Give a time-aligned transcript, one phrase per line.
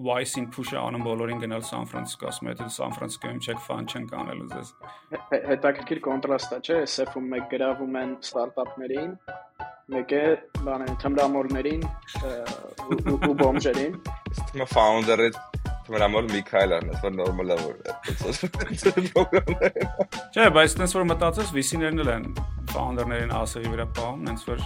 [0.00, 4.06] Vice-ին push-ը անում բոլորին գնալ Սան Ֆրանցիսկո, ասում է, թե Սան Ֆրանցիսկոյում չեք ֆան չեն
[4.10, 4.68] կանելու ձեզ։
[5.50, 9.12] Հետաքրքիր կոնտրաստ է, չէ՞, SF-ում մեկ գրավում են ստարտափներին,
[9.90, 10.24] մեկը
[10.64, 11.82] բան են թմրամոլներին
[13.10, 13.94] ու բոմժերին։
[14.30, 15.28] Ստիմա founder-ը
[15.90, 17.76] թմրամոլ Միքայելն է, որ նորմալ է որ
[20.30, 22.26] Չէ, բայց տես որ մտածես VC-ներն էլ են
[22.70, 24.62] founder-ներին ասեղի վրա պահում, հենց որ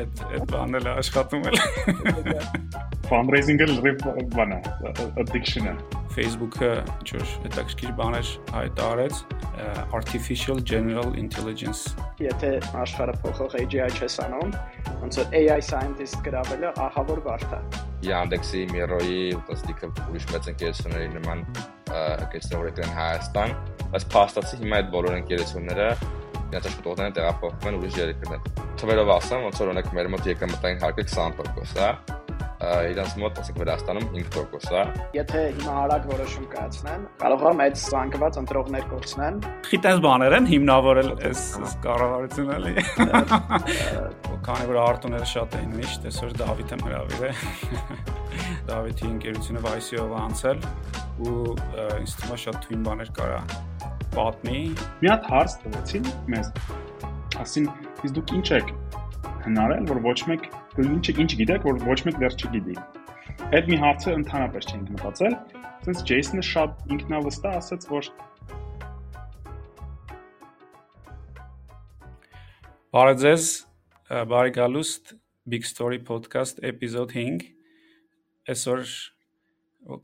[0.00, 1.58] այդ այդ բանն էլ աշխատում էլ։
[3.12, 4.60] Fundraising-ը լրիվ բան է,
[5.20, 5.74] addiction է։
[6.12, 6.70] Facebook-ը
[7.02, 9.20] ինչ-որ հետաքրքիր բաներ հայտարարեց
[9.98, 12.50] artificial general intelligence։ Եթե
[12.82, 14.54] աշխարհը փոխող AGI չես անում,
[15.02, 17.60] ոնց որ AI scientist գրավելը ահա որ բարդ է։
[18.08, 19.20] Yandex-ի, Miro-ի,
[19.54, 21.44] ըստիկը ուրիշ մեծ ընկերությունների նման
[21.92, 23.54] որ եկան Հայաստան,
[23.92, 25.88] բայց փաստացի հիմա այդ բոլոր ընկերությունները
[26.52, 28.50] իրենց աշխատողները տեղափոխվում են ուրիշ երկրներ։
[28.82, 31.92] Թվերով ասեմ, ոնց որ օրինակ մեր մոտ եկամտային հարկը 20%, հա,
[32.62, 38.38] իրանց մոտ ասենք Վրաստանում 5% է։ Եթե հիմա արագ որոշում կայացնեն, կարող է մեծ զանգված
[38.42, 41.42] ընտրողներ կորցնեն։ Խիտես բաներ են հիմնավորել այս
[41.86, 42.74] կառավարությունը էլի։
[44.46, 47.32] Քանի որ արտոները շատ էին միշտ, այսօր Դավիթը հրավիրե։
[48.70, 50.64] Դավիթի ընկերությունը Vice-ով անցել
[51.22, 51.36] ու
[51.98, 53.42] ինձ թվում է շատ թույն բաներ կարա
[54.16, 54.58] պատմի։
[55.02, 56.50] Մի հատ հարց տվեցին մեզ։
[57.42, 57.68] Ասին,
[58.02, 58.74] իսկ դուք ինչ եք
[59.46, 60.44] հնարել, որ ոչ մեկ
[60.82, 62.76] ինչ ինչ գիտեք, որ ոչ մեկ դեռ չգիտի։
[63.52, 65.34] Այդ մի հարցը ընդհանրապես չենք մտածել,
[65.86, 68.12] since Jason-ը շատ ինքնավստահ ասաց, որ
[72.92, 73.44] Բարև ձեզ,
[74.28, 75.14] բարի գալուստ
[75.48, 77.46] Big Story Podcast էպիզոդ 5։
[78.52, 78.82] Այսօր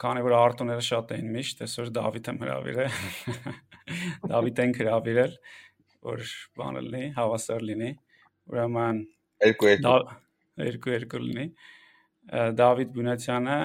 [0.01, 2.87] քանի որ արտոները շատ էին միշտ, այսօր Դավիթը հրավիրե։
[4.33, 5.35] Դավիթ են հրավիրել,
[6.09, 6.23] որ
[6.59, 7.91] բանը լինի, հավասար լինի։
[8.49, 9.03] Ուրեմն
[9.49, 9.95] երկու երկու
[10.69, 11.47] երկու երկու լինի։
[12.59, 13.59] Դավիթ Բունացյանը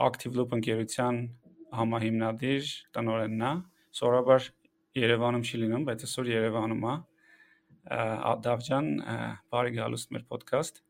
[0.00, 1.20] Active Loop ընկերության
[1.80, 3.52] համահիմնադիր տնօրենն է։
[4.00, 4.48] Սորաբար
[5.00, 6.94] Երևանում չի լինում, բայց այսօր Երևանում է։
[8.46, 8.88] Դավջան,
[9.54, 10.80] բարի գալուստ մեր ոդքասթ։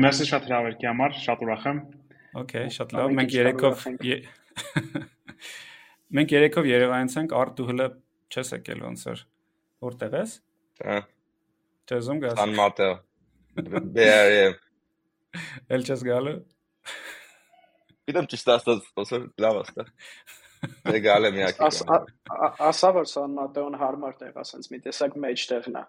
[0.00, 1.80] Մերսի շատ հրավերքի համար, շատ ուրախ եմ։
[2.40, 3.86] Okay, շատ լավ։ Մենք երեքով
[6.16, 7.86] Մենք երեքով Երևանից ենք, արդ դու հələ
[8.30, 9.22] չես եկել ոնց որ
[9.86, 10.34] որտեղ ես։
[10.80, 10.98] Հա։
[11.90, 12.96] Չեզում գաս։ San Mateo։
[13.94, 14.44] Բերե։
[15.76, 16.36] Էլ չես գալու։
[18.10, 19.86] Գիտեմ ճիշտ ասած, ոսոր լավ ասա։
[20.90, 21.68] Դե գալը միակի։
[22.68, 25.84] Ասա որ San Mateo-ն հարմար տեղ, ասենց մի տեսակ մեջտեղն է։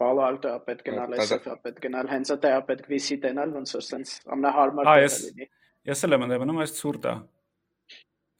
[0.00, 3.84] Palo Alto-ը պետք գնալ, SF-ը պետք գնալ, հենց այդ է պետք VC տենալ, ոնց որ
[3.84, 5.48] սենց ամենահարմար տեղը լինի։
[5.90, 7.14] Ես էլ եմ ընդդեմ, այս ցուրտ է։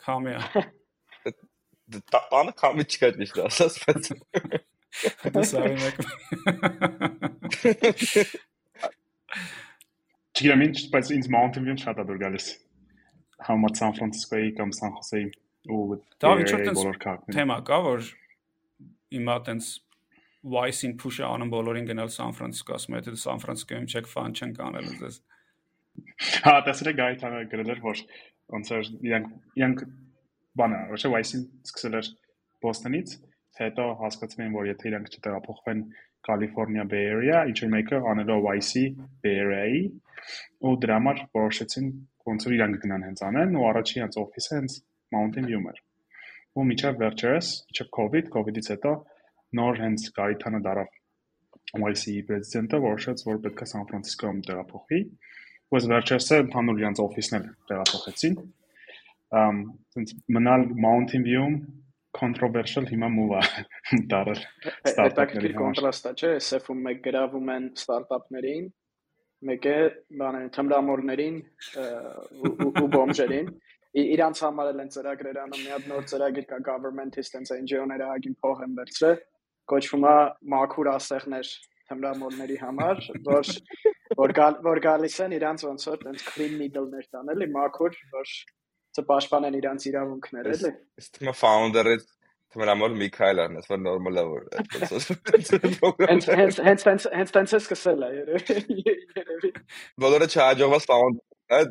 [0.06, 0.64] Քամիա։
[2.14, 4.12] Տանը քամի չկա ճիշտ ասած, բայց
[5.34, 5.98] Դա սարի մեկ։
[10.30, 12.48] Չգիտեմ ինչ, բայց ինձ Mountain View-ն շատ է դուր գալիս։
[13.46, 15.28] Համարտ San Francisco-ի կամ San Jose-ի
[15.70, 18.10] ու դա ինչ որ բոլոր քաղաքներում։ Թեմա կա, որ
[19.14, 19.70] հիմա տենց
[20.54, 24.54] Vice-ին push-ը անում բոլորին գնալ San Francisco, ասում է, թե San Francisco-ում չեք ֆան չեն
[24.56, 25.20] կանելու ձեզ։
[26.46, 28.00] Հա, եք գայթանը գրել էր, որ
[28.54, 29.82] ոնց որ իրանք իրանք
[30.60, 32.12] բանը, ոչ Vice-ին սկսել էր
[32.64, 33.16] Boston-ից,
[33.60, 35.82] հետո հասկացել են, որ եթե իրանք չտեղափոխվեն
[36.26, 38.82] California Bay Area, ինչ որ մեկը անելով YC
[39.24, 39.82] Bay Area-ի
[40.68, 41.90] ու դրա համար որոշեցին
[42.30, 44.76] ոնց որ իրանք գնան հենց անեն ու առաջին հենց օֆիսը հենց
[45.16, 45.80] Mountain View-ում էր։
[46.60, 48.92] Ու միջավ վերջերս, միջավ COVID, COVID-ից հետո
[49.60, 50.90] նոր հենց Գայթանը դարավ
[51.80, 55.00] YC-ի պրեզիդենտը որոշեց, որ պետք է San Francisco-ում տեղափոխվի։
[55.70, 58.38] Ու վերջերս ընդհանուր իրանք օֆիսն էլ տեղափոխեցին։
[59.41, 59.58] Ամ,
[59.94, 61.58] ցենց մնալ Mountain View-ում
[62.19, 63.42] controversial հիմա move է
[64.10, 64.41] դարել
[64.91, 68.66] ստարտափների համար։ Կոնտրաստ է, չէ՞, SF-ում մեկ գրավում են ստարտափներին,
[69.50, 69.76] մեկը
[70.20, 71.38] բան են թմրամոլներին
[72.66, 73.54] ու բոմժերին։
[74.00, 78.36] Իրանց համար էլ են ծրագրեր անում, մի հատ նոր ծրագիր կա government-ից տենց NGO-ները ագին
[78.42, 79.22] փող են վերցրել,
[79.70, 80.16] կոչվում է
[80.54, 81.54] մաքուր ասեղներ
[81.90, 83.50] թմրամոլների համար, որ
[84.20, 84.34] որ
[84.66, 88.32] որ գալիս են իրանց ոնց որ տենց clean needle-ներ տան, էլի մաքուր, որ
[89.00, 90.72] չպաշտպանեն իրանց իրավունքները, էլի։
[91.03, 91.97] Իսկ թիմը founder-ը
[92.50, 94.42] թմրամոլ Միքայելն է, որ նորմալ է որ
[96.10, 99.53] Հենց հենց հենց հենց հենց տենց է սկսել է երևի։
[100.03, 101.62] Բոլորը չհաջողված founder-ը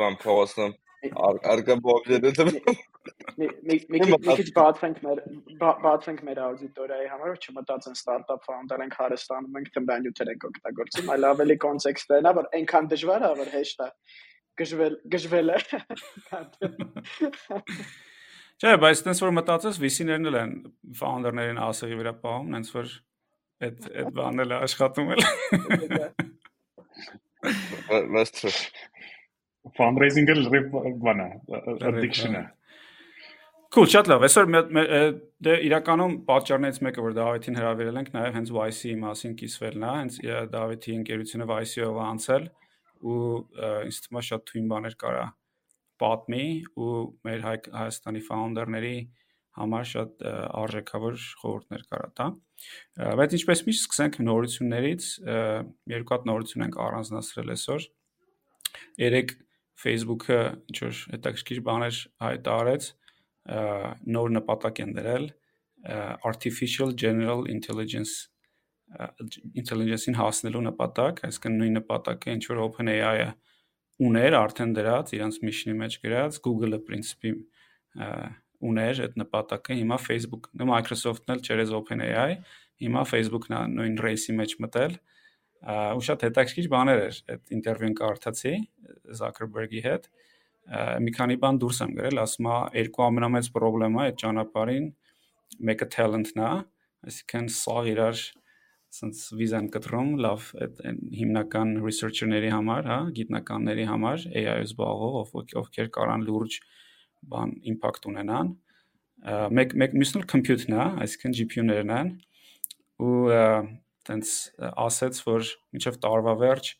[0.00, 0.20] բան
[1.00, 2.44] փողոցում արկա բոբջերը
[3.40, 5.22] մի քիչ բացենք մեր
[5.60, 11.28] բացենք մեր աուդիտորիայի համար որ չմտածեն ստարտափ ֆաունդեր ենք հարստանում ենք թմրանյութեր ենք օգտագործում այլ
[11.30, 13.88] ավելի կոնտեքստն է որ այնքան դժվար է որ հեշտ է
[14.60, 15.58] գժվել գժվել է
[18.60, 20.50] Չէ, բայց տես որ մտածես VC-ներն էլ են
[20.98, 22.90] founder-ներին ասեղի վրա պահում, հենց որ
[23.64, 25.22] այդ այդ բանն էլ աշխատում էլ։
[28.12, 28.58] Վեսթր
[29.78, 30.72] fundraising-ը լրիվ
[31.04, 31.28] բանա,
[31.90, 32.42] addiction-ը։
[33.70, 34.48] Cool, շատ լավ։ Այսօր
[35.46, 40.16] դե իրականում պատճառներից մեկը, որ Դավիթին հրավիրել ենք, նաև հենց YC-ի մասին կիսվելն է, հենց
[40.54, 42.48] Դավիթի ընկերությունը YC-ով անցել
[43.00, 43.20] ու
[43.86, 45.22] ինձ թվում է շատ թույն բաներ կարա
[46.02, 46.46] պատմի
[46.80, 46.96] ու
[47.28, 48.96] մեր Հայ Հայաստանի founder-ների
[49.60, 50.24] համար շատ
[50.60, 52.26] արժեքավոր խորհուրդներ կարա տա։
[53.20, 55.08] Բայց ինչպես միշտ սկսենք նորություններից,
[55.94, 57.86] երկու հատ նորություն ենք առանձնացրել այսօր։
[59.00, 59.34] Երեք
[59.80, 60.40] Facebook-ը
[60.70, 62.88] ինչ որ հետաքրքիր բաներ հայտարարեց,
[64.16, 65.30] նոր նպատակ են դրել
[66.28, 68.28] artificial general intelligence
[69.54, 73.28] intelligence-ին հասնելու նպատակ, այսինքն նույն նպատակը ինչ որ OpenAI-ը
[74.02, 77.32] ուներ արդեն դրած իրանց mission-ի մեջ գրած, Google-ը principi
[78.60, 82.32] ուներ այդ նպատակը, հիմա Facebook-ը, Microsoft-ն էլ չերես OpenAI,
[82.82, 84.98] հիմա Facebook-ն նույն race-ի մեջ մտել
[85.60, 88.52] ու շատ հետաքրքիր բաներ էր այդ ինտերվյուն կարդացի
[89.20, 90.08] Zuckerberg-ի հետ
[91.04, 94.86] մի քանի բան դուրս եմ գրել, ասում է երկու ամենամեծ խնդրեմը այդ ճանապարհին
[95.70, 96.52] մեկը talent-ն է,
[97.10, 98.22] այսինքն սա իրար
[98.90, 100.80] sense վիզան կտրում լավ այդ
[101.18, 106.58] հիմնական researcher-ների համար, հա, գիտնականների համար AI-ը զբաղվող ովքեր կարան լուրջ
[107.30, 108.50] բան impact ունենան
[109.58, 112.12] մեկ մեկ մյուսն էլ compute-ն է, այսինքն GPU-ներն են
[113.04, 113.16] ու
[114.08, 114.34] տենց
[114.86, 116.70] ասեց որ մինչև տարվա վերջ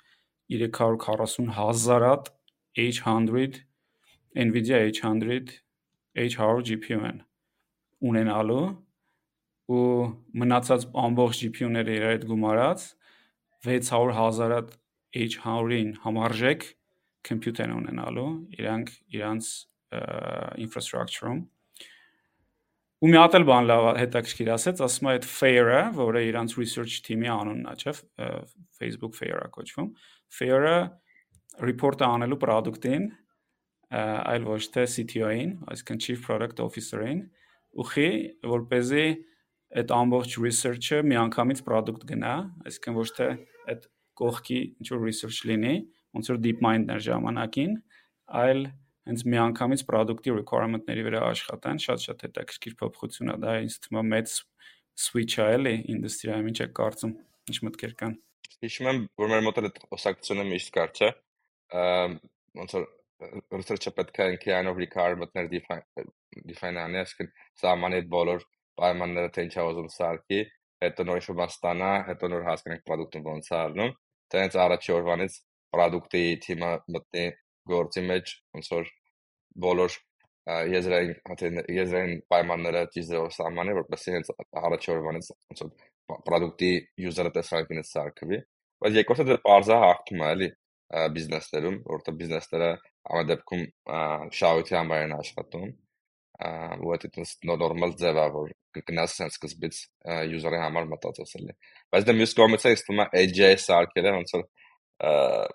[0.50, 2.30] 340 հազարատ
[2.84, 3.60] H100
[4.46, 5.52] NVIDIA H100
[6.24, 7.20] H100 GPU-ն
[8.10, 8.64] ունենալու
[9.70, 9.86] ու
[10.42, 12.86] մնացած ամբողջ GPU-ները իրար հետ գումարած
[13.66, 14.76] 600.000
[15.20, 16.66] H100-ին համարժեք
[17.26, 18.28] compute են ունենալու
[18.58, 19.50] իրանք իրանց
[20.64, 21.40] infrastructure-ում
[23.00, 26.98] ու մի հատ էլ բան լավ հետաքրքիր ասեց, ասում է այդ Fair-ը, որը իրանց research
[27.06, 27.94] team-ի անունն է, չէ՞,
[28.76, 29.88] Facebook Fair-ը կոչվում։
[30.36, 30.74] Fair-ը
[31.64, 33.08] report-ը անելու product-ին
[33.90, 37.24] այլ ոչ թե CTO-ին, այսինքն Chief Product Officer-ին,
[37.82, 38.10] ուխի,
[38.46, 39.06] որ เป զի
[39.80, 42.34] այդ ամբողջ research-ը միանգամից product գնա,
[42.66, 43.28] այսինքն ոչ թե
[43.74, 43.88] այդ
[44.20, 45.74] կողքի ինչ որ research լինի,
[46.18, 47.74] ոնց որ DeepMind-ներ ժամանակին,
[48.40, 48.62] այլ
[49.08, 54.34] հենց միանգամից product-ի requirement-ների վրա աշխատան, շատ-շատ հետաքրքիր փոփոխություն է դա, ինձ թվում է մեծ
[55.00, 57.14] switch-ը էլի ինդուստրիայում, ինչ է կարծում,
[57.50, 58.16] ինչ մտքեր կան։
[58.60, 61.10] Հիշում եմ, որ մեր մոտ այդ օսակցությունը միշտ կար, չէ։
[62.60, 62.88] Ոնց որ
[63.56, 68.44] research-ը պետք է ինքի այնով requirement-ներ define անի, այսինքն սահմանի բոլոր
[68.80, 70.40] պայմանները թե ինչա ուզում սարքի,
[70.84, 73.92] հետո նոր ինչ-որ բան ստանա, հետո նոր հասկանանք product-ը ոնց է առնում,
[74.32, 75.36] դրանից առաջի օրվանից
[75.74, 77.26] product-ի թիմը մտնի
[77.70, 78.90] գործի մեջ, ոնց որ
[79.64, 79.98] բոլոր
[80.74, 81.12] եզրային
[81.76, 84.30] եզրային պայմանները ճիշտ սահմանի, որպեսզի հենց
[84.60, 86.70] առաջի օրվանից ոնց որ product-ի
[87.06, 88.40] user-ը տեսանկյունից սարքվի,
[88.82, 90.48] բայց երկրորդը դե parza հաղթում է, էլի
[91.14, 92.70] բիզնեսներում, որտեղ բիզնեսները
[93.10, 93.62] ամեն դեպքում
[94.40, 95.68] շահույթի համար են աշխատում
[96.40, 99.80] ու այդ այդպես նորմալ ձև է որ կգնաս sense սկզբից
[100.34, 101.54] user-ի համար մտածած էլի
[101.92, 104.44] բայց դա դե մյուս կողմից է ստում է AJ սարքերը ոնց որ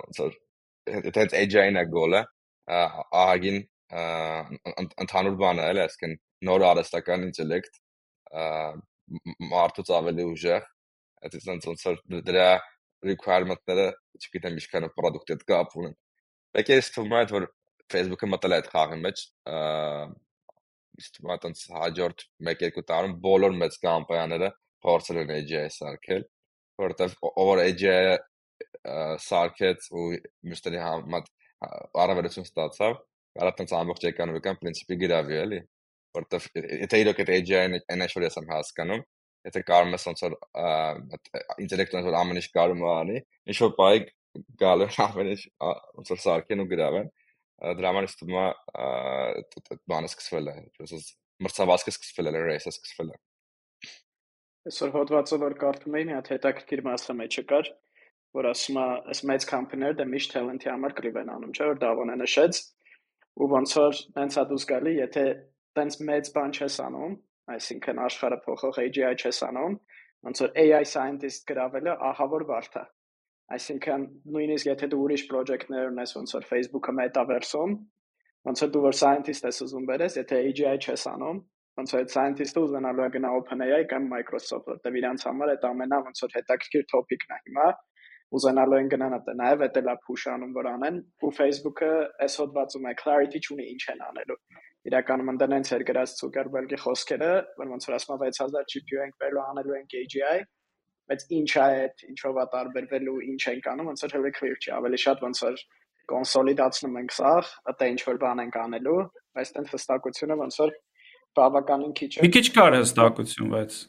[0.06, 0.36] ոնց որ
[0.86, 2.22] դա AJ-ն է գոլը
[2.76, 3.60] ահագին
[5.06, 6.16] ընդհանուր բան է էլի այսինքն
[6.50, 7.82] նոր արհեստական ինտելեկտ
[9.56, 10.72] մարդուց ավելի ուժեղ
[11.26, 12.50] այդպես ոնց որ դրա
[13.06, 13.88] requirement-ները
[14.22, 15.96] չգիտեմ ինչքանով product-ը կապ ունեն
[16.56, 17.46] Մեկ է թվում է որ
[17.92, 19.24] Facebook-ը մտել է այդ խաղի մեջ,
[21.02, 24.50] իսկ թվում է տենց հաջորդ 1-2 տարում բոլոր մեծ կամպանիաները
[24.86, 26.24] փորձել են AGI սարքել,
[26.84, 27.98] որովհետև ով AGI
[29.26, 30.08] սարքեց ու
[30.50, 31.30] մյուսների համար
[32.06, 32.98] առավելություն ստացավ,
[33.36, 35.62] կարա տենց ամբողջ էկոնոմիկան principi գրավի էլի,
[36.16, 39.04] որովհետև եթե իրոք այդ AGI-ն այն ինչ որ ես եմ հասկանում,
[39.50, 40.38] եթե կարող ես ոնց որ
[41.66, 43.20] ինտելեկտուալ որ ամեն ինչ կարող անի,
[43.52, 43.98] ինչ որ բայ
[44.62, 45.42] գալու ամեն ինչ
[46.00, 47.12] ոնց որ սարքեն ու գրավեն
[47.80, 51.06] դրա համար թվում է բանը սկսվել է այսպես
[51.46, 53.20] մրցավազքը սկսվել է ռեյսը սկսվել է
[54.66, 57.72] այսօր հոդվածը որ կարդում էի մի հատ հետաքրքիր մասը մեջը կար
[58.38, 61.80] որ ասում է այս մեծ կամպանիները դա միշտ talent-ի համար կռիվ են անում չէ որ
[61.86, 62.62] Դավոնը նշեց
[63.36, 65.26] ու ոնց որ տենց է դուս գալի եթե
[65.80, 67.16] տենց մեծ բան չես անում
[67.56, 69.80] այսինքն աշխարհը փոխող AGI չես անում
[70.28, 72.86] ոնց որ AI scientist գրավելը ահա որ բարդ է
[73.54, 77.76] Այսինքն նույնիսկ եթե դու ուրիշ project-ներ ունես, ոնց որ Facebook-ը metaverse-ում,
[78.50, 81.42] ոնց որ դու որ scientist ես ուզում բերես, եթե AGI չես անում,
[81.78, 86.02] ոնց որ այդ scientist-ը ուզենալու է գնա OpenAI կամ Microsoft, որտեղ իրանց համար այդ ամենա
[86.08, 87.68] ոնց որ հետաքրքիր topic-ն է հիմա
[88.36, 91.92] ուզենալու են գնան նաև դա լա push անում որ անեն ու Facebook-ը
[92.26, 94.40] այս հոդվածում է clarity չունի ինչ են անելու
[94.90, 99.78] իրականում ընդանենց էր գրած Zuckerberg-ի խոսքերը որ ոնց որ ասում 6000 GPU ենք բերելու անելու
[99.80, 100.44] ենք AGI
[101.10, 104.72] բայց ինչ է այդ, ինչով է տարբերվելու, ինչ ենք անում, ոնց որ հələ clear չի,
[104.78, 105.60] ավելի շատ ոնց որ
[106.12, 107.34] կոնսոլիդացնում ենք սա,
[107.72, 108.98] ըտե ինչ որ բան ենք անելու,
[109.38, 110.74] բայց տենց հստակությունը ոնց որ
[111.40, 113.80] բավականին քիչ է։ Մի քիչ կար հստակություն, բայց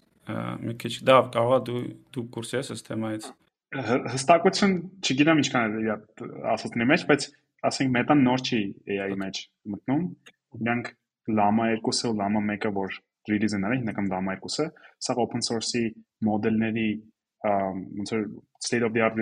[0.66, 1.82] մի քիչ դա կարողա դու
[2.16, 3.28] դու կուրս ես այս թեմայից։
[3.84, 5.90] Հստակություն չգիտեմ ինչքան է իր
[6.52, 7.26] ասածների մեջ, բայց
[7.70, 8.60] ասենք մետան նոր չի
[8.94, 9.40] AI-ի մեջ
[9.74, 10.06] մտնում։
[10.60, 10.90] Իրանք
[11.36, 14.66] Llama 2-ը ու Llama 1-ը, որ release-ը նրա հիմնական Llama 2-ը,
[15.02, 15.84] սա open source-ի
[16.28, 16.88] մոդելների
[17.46, 18.26] ոնց որ
[18.64, 19.18] state of the art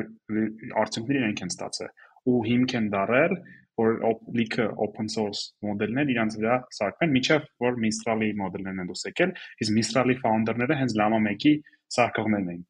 [0.84, 1.90] արդյունքները իրենք են ստացել
[2.30, 3.34] ու հիմք են դարել
[3.80, 3.96] որ
[4.38, 9.32] լիքը open source մոդելներ իրանց վրա սարքվեն, միջև որ Mistral-ի մոդելներն են դուս եկել,
[9.64, 11.54] իսկ Mistral-ի founder-ները հենց Llama 1-ի
[11.96, 12.62] սարքողներն էին։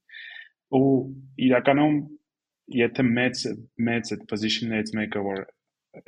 [0.74, 0.92] Ու
[1.48, 1.98] իրականում
[2.78, 3.42] եթե մեծ
[3.88, 5.42] մեծ այդ position-ներից մեկը որ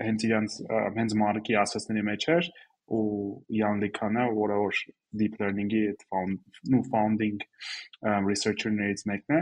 [0.03, 0.57] հենց իրանց
[0.97, 2.49] հենց մարքի ասեսների մեջ էր
[2.97, 3.03] ու
[3.59, 4.81] Jan Likana, որը որ
[5.21, 7.41] deep learning-ի այդ found նու founding
[8.27, 9.41] researcher-ներից մեկն է,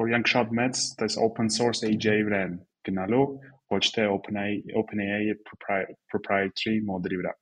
[0.00, 2.42] որ իրանք շատ մեծ այս open source AJ վրա
[2.88, 3.24] գնալու
[3.72, 7.34] ոչ թե OpenAI OpenAI-ի proprietary մոդելի վրա։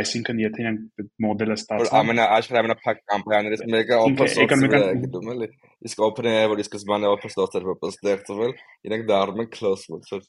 [0.00, 5.30] Այսինքն եթե իրենք մոդելը ստացան որ ամենա աշխարհի ամենափակ կամպանիաներից մեկը open source-ը է գտնում
[5.34, 5.48] էլի
[5.88, 8.54] իսկ OpenAI որ իսկ սկզբանե open source-ը որպես ստեղծվել
[8.88, 10.28] իրենք դառնում են closed source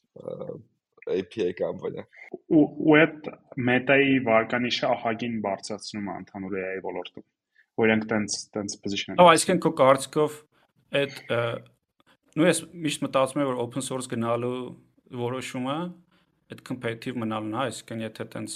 [1.14, 2.06] API կամպանիա
[2.60, 3.30] ու այդ
[3.70, 7.26] մետայի վարկանիշը ահագին բարձրացնում է ընդհանուր AI ոլորտում
[7.82, 10.40] որ իրենք տենց տենց position-ը Ահա այսինքն քո կարծիքով
[11.02, 11.18] այդ
[12.34, 14.58] նույն ես միշտ մտածում եմ որ open source գնալու
[15.24, 15.78] որոշումը
[16.54, 18.56] այդ competitive մնալն է, այսինքն եթե տենց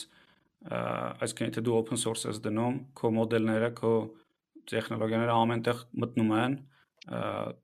[0.66, 3.92] այսինքն եթե դու open source ես դնում, քո մոդելները, քո
[4.72, 6.58] տեխնոլոգիաները ամենտեղ մտնում են,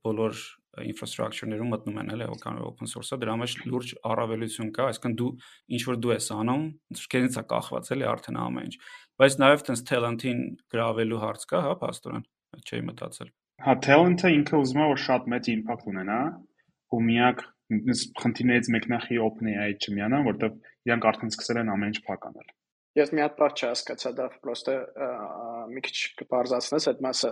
[0.06, 0.44] բոլոր
[0.84, 5.28] infrastructure-ներում մտնում են, էլի, օքան open source-ը, դրա մեջ լուրջ առավելություն կա, այսինքն դու
[5.76, 6.64] ինչ որ դու ես անում,
[7.14, 8.78] քեզից է կախված, էլի, արդեն ամեն ինչ։
[9.22, 10.42] Բայց նաև տենց talent-ին
[10.74, 12.26] գրավելու հարց կա, հա, աստորեն,
[12.64, 13.30] չէի մտածել։
[13.68, 16.20] Հա, talent-ը ինքը ուզում է որ շատ մեծ impact ունենա,
[16.94, 17.46] ու միակ
[18.24, 20.58] խնդիրներից մեկն է խի OpenAI չմիանան, որտեղ
[20.90, 22.50] իրանք արդեն սկսել են ամեն ինչ փականել։
[22.94, 24.74] Ես մի հատ բառ չհասկացա, դա պրոստը
[25.74, 27.32] մի քիչ կբարձրացնես այդ մասը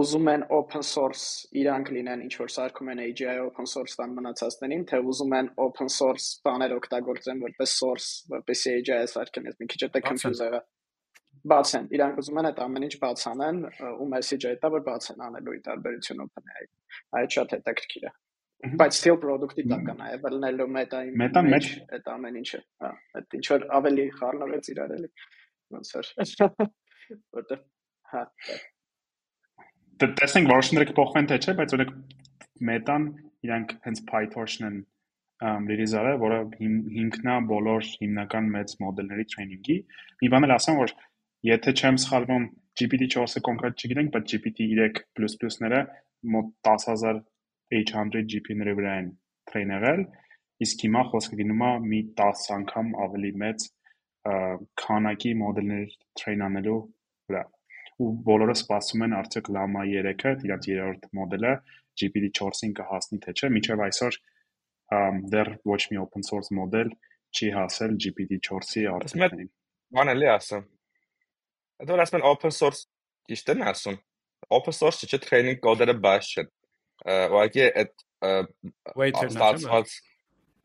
[0.00, 1.24] ուզում են open source
[1.60, 5.90] իրանք լինեն ինչ որ սարքում են AGI open source տան մնացածներին, թե ուզում են open
[5.90, 10.62] source բաներ օգտագործեն որպես source, որպես AGI սարքեն, ես մի քիչ դա confuse եղա։
[11.50, 13.60] Բացեն, իրանք ուզում են այդ ամեն ինչ բացանեն,
[13.90, 16.66] ու message-ը դա որ բացեն անելու ի տարբերություն OpenAI։
[17.20, 18.12] Այդ շատ հետաքրքիր է
[18.80, 22.90] բայց still product-ի տակ է նաև լնելու մետայի մետա մեջ այդ ամեն ինչը հա
[23.20, 25.10] այդ ինչ որ ավելի խառնվեց իրար էլի
[25.76, 26.10] ոնց որ
[27.40, 27.62] որտեղ
[28.12, 28.24] հա
[30.20, 31.94] տեսնենք որոշները կփոխվեն թե չէ բայց օրինակ
[32.70, 33.04] մետան
[33.48, 34.80] իրանք հենց PyTorch-ն են
[35.40, 39.76] արել, որը հիմքնա բոլոր հիմնական մեծ մոդելների training-ի։
[40.20, 40.92] Մի բան էլ ասեմ, որ
[41.48, 42.44] եթե չեմ սխալվում,
[42.80, 45.80] GPT-4-ը կոնկրետ չգիտենք, բայց GPT-3++-ները
[46.34, 47.22] մոտ 10000
[47.70, 49.10] H100 GPU-ների վրա են
[49.50, 50.02] train եղել,
[50.64, 53.66] իսկ հիմա խոսքը գնում է մի 10 անգամ ավելի մեծ
[54.82, 56.80] քանակի մոդելներ train անելու
[57.30, 57.44] վրա։
[58.00, 61.54] Ու բոլորը սպասում են արդյոք Llama 3-ը, իրաց երրորդ մոդելը
[62.00, 64.20] GPT-4-ին կհասնի թե չէ, միջև այսօր
[65.32, 66.92] դեռ ոչ մի open source մոդել
[67.30, 69.50] չի հասել GPT-4-ի արդյունքներին։
[69.94, 70.64] Բան էլի ասեմ։
[71.86, 72.88] Դա ասում են open source
[73.30, 74.00] ճիշտ են ասում։
[74.56, 75.94] Open source չէ training կոդերը
[76.34, 76.50] չեն
[77.06, 79.98] ուղղակի այդ ստացված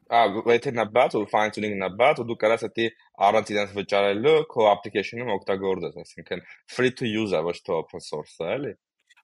[0.06, 2.90] Ա waiting-ը բաց ու fine tuning-ը բաց ու դու կարաս դա
[3.26, 8.74] առանց իրենց վճարելու քո application-ում օգտագործես, այսինքն free to use-ը ոչ թե open source-ը, էլի։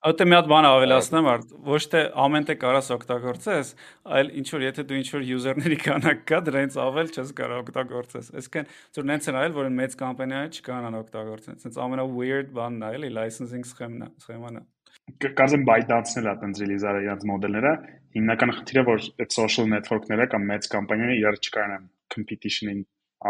[0.02, 1.28] Ատե մի հատ բան ավելացնեմ,
[1.70, 3.72] ոչ թե ամեն տեղ կարաս օգտագործես,
[4.18, 8.32] այլ ինչ որ եթե դու ինչ որ user-ների քանակ կա, դրանից ավել չես կարող օգտագործես։
[8.42, 12.92] Այսինքն ծուր նենց են այլ, որ մեծ կամպանիաները չկանան օգտագործեն։ Այսինքն ամենա weird բանն է,
[12.98, 14.66] էլի licensing սխեման է,
[15.10, 17.72] սխեման է կազեմ բայդանցնել է տենց ռիլիզարը իրաց մոդելները
[18.18, 22.82] հիմնական խնդիրը որ այդ social network-ները կամ մեծ կամպանիաները իրար չկարանան competition-ին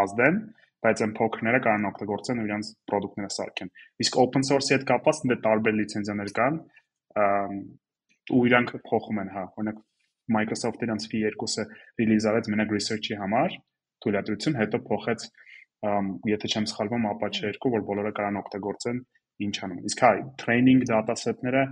[0.02, 0.38] ազդեն
[0.82, 3.70] բայց այն փոքրները կարող օգտագործեն ու իրենց product-ները սարքեն
[4.04, 6.58] իսկ open source-ի հետ կապված դե տարբեր լիցենզիաներ կան
[8.32, 9.80] ու իրանք փոխում են հա օրինակ
[10.32, 11.64] Microsoft-ը իրանց V2-ը
[12.00, 13.56] ռիլիզ արեց մենակ research-ի համար
[14.02, 15.24] թույլատրություն հետո փոխեց
[16.30, 19.00] եթե չեմ սխալվում Apache 2 որ բոլորը կարան օգտագործեն
[19.46, 20.10] ինչ անում։ Իսկ հա,
[20.42, 21.62] training dataset-ները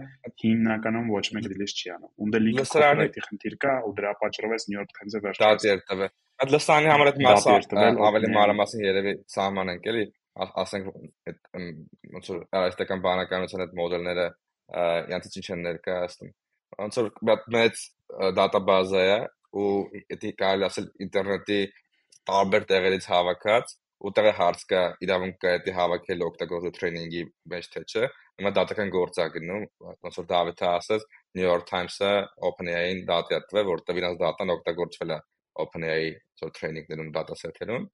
[0.42, 4.66] հիմնականում ոչ մեկ release չի անում։ Ունդը լիքը copyright-ի խնդիր կա ու դրա պատճառով էս
[4.70, 7.56] New York Times-ը վերջերս դատի էր տվել։ Այդ լսանի համար այդ մասը
[8.10, 10.04] ավելի մանրամասն երևի սահմանենք էլի,
[10.40, 10.86] ասենք
[11.30, 11.40] այդ
[12.14, 14.26] ոնց որ այստեղական բանականության այդ մոդելները
[15.10, 16.32] յանցից ինչ են ներկայացնում։
[16.80, 17.84] Ոնց որ մեծ
[18.38, 19.18] դատաբազա է
[19.60, 19.70] ու
[20.22, 21.60] դա կարելի ասել ինտերնետի
[22.30, 23.74] տարբեր տեղերից հավաքած
[24.08, 28.04] ուտեղը հարց կա իրավունք կա դա հավաքել օգտագործել տրեյնինգի մեջ թե չէ
[28.40, 29.64] հիմա դատական գործ է գնում
[30.06, 31.02] ոնց որ Դավիթը ասաց
[31.36, 32.12] New York Times-ը
[32.50, 35.18] OpenAI-ին դատյատվել, որտեղ իրանց դատան օգտագործվել է
[35.64, 36.06] OpenAI
[36.40, 37.84] ծոր տրեյնինգներում դատասեթերում։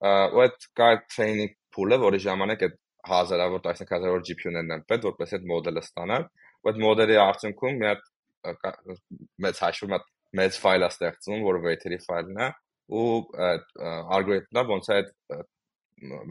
[0.00, 2.78] Ու այդ կա տրեյնինգ փուլը, որի ժամանակ այդ
[3.10, 6.26] հազարավոր, տասնյակ հազարավոր GPU-ներն են պետք, որպես այդ մոդելը ստանալ։
[6.60, 8.08] Ու այդ մոդելի արդյունքում մի հատ
[9.44, 9.94] մեծ հաշվում
[10.40, 12.48] մեծ ֆայլ է ստեղծում, որը weight-երի ֆայլն է,
[12.90, 13.06] ու
[14.16, 15.12] ալգորիթմն է ոնց է այդ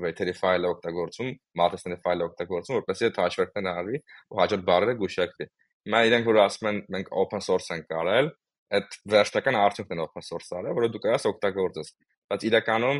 [0.04, 4.00] weight-երի ֆայլը օգտագործում, matrix-ների ֆայլը օգտագործում, որպեսզի այդ հաշվարկները արվի
[4.34, 5.48] ու հաջորդ բառերը գուշակվի։
[5.90, 8.32] Հիմա իրենք որ ասում են մենք open source ենք կարել,
[8.80, 11.94] այդ վերջնական արդյունքն են open source արել, որը դու կարաս օգտագործես։
[12.30, 13.00] Բայց իրականում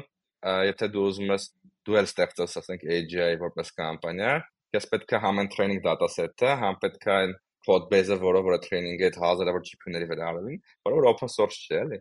[0.70, 1.46] եթե դու ուզում ես
[1.90, 4.34] դու էլ ստեղծես, ասենք AGI որպես կամպանիա,
[4.78, 7.34] ես պետք է համ այն training dataset-ը, համ պետք է այն
[7.68, 11.82] code base-ը, որը որը training-ը այդ հազարավոր GPU-ների վրա արվին, որը որ open source չէ,
[11.84, 12.00] էլի։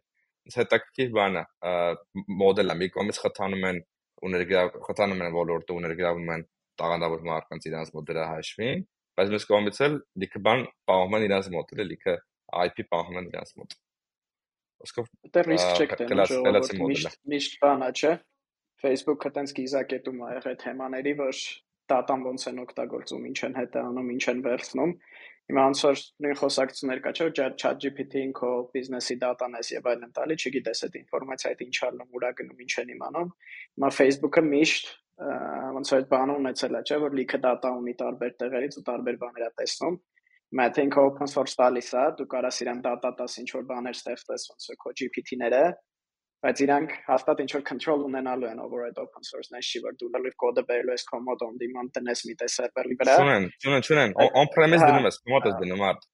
[0.56, 1.42] Հետաքրքիր բանը,
[2.42, 3.80] մոդելը մի կողմից խթանում են
[4.18, 6.46] ու ներգրավ խթանում են ոլորտը ու ներգրավում են
[6.78, 8.82] տաղանդավոր մարդկանց իրանց մոդելը հաշվին,
[9.18, 12.16] բայց մյուս կողմից էլ լիքը բան պահում են իրանց մոտ, էլի լիքը
[12.68, 13.78] IP պահում են իրանց մոտ։
[14.78, 18.12] Ոսկով դե ռիսկ չեք տենում, միշտ միշտ բանա, չէ։
[18.78, 21.40] Facebook-ը տենց կիզակետում ա եղել թեմաների, որ
[21.90, 24.92] դատան ոնց են օգտագործում, ինչ են հետ անում, ինչ են վերցնում։
[25.48, 30.36] Հիմա ոնց որ նույն խոսակցություններ կա, չէ՞, ChatGPT-ին քո բիզնեսի դատան ես եւ այլն տալի,
[30.44, 33.30] չգիտես այդ ինֆորմացիա այդ ինչ ալնում, ուրա գնում, ինչ են իմանում։
[33.78, 38.34] Հիմա Facebook-ը միշտ ոնց որ այդ բանը ունեցել է, չէ՞, որ լիքը դատա ունի տարբեր
[38.42, 39.96] տեղերից ու տարբեր բաներ է տեսնում։
[40.48, 43.96] Հիմա թե ինքը open source տալիս է, դու կարաս իրան դատա տաս ինչ որ բաներ
[43.98, 45.64] ստեղծես, ոնց որ քո GPT-ները,
[46.44, 50.10] բայց իրանք հաստատ ինչ որ control ունենալու են over այդ open source-ն, չի որ դու
[50.14, 53.86] լրիվ կոդը բերելու ես քո մոտ on demand տնես մի տես server-ի վրա։ Չունեն, չունեն,
[53.88, 56.06] չունեն, on premise դնում ես, մոտ ես դնում արդ։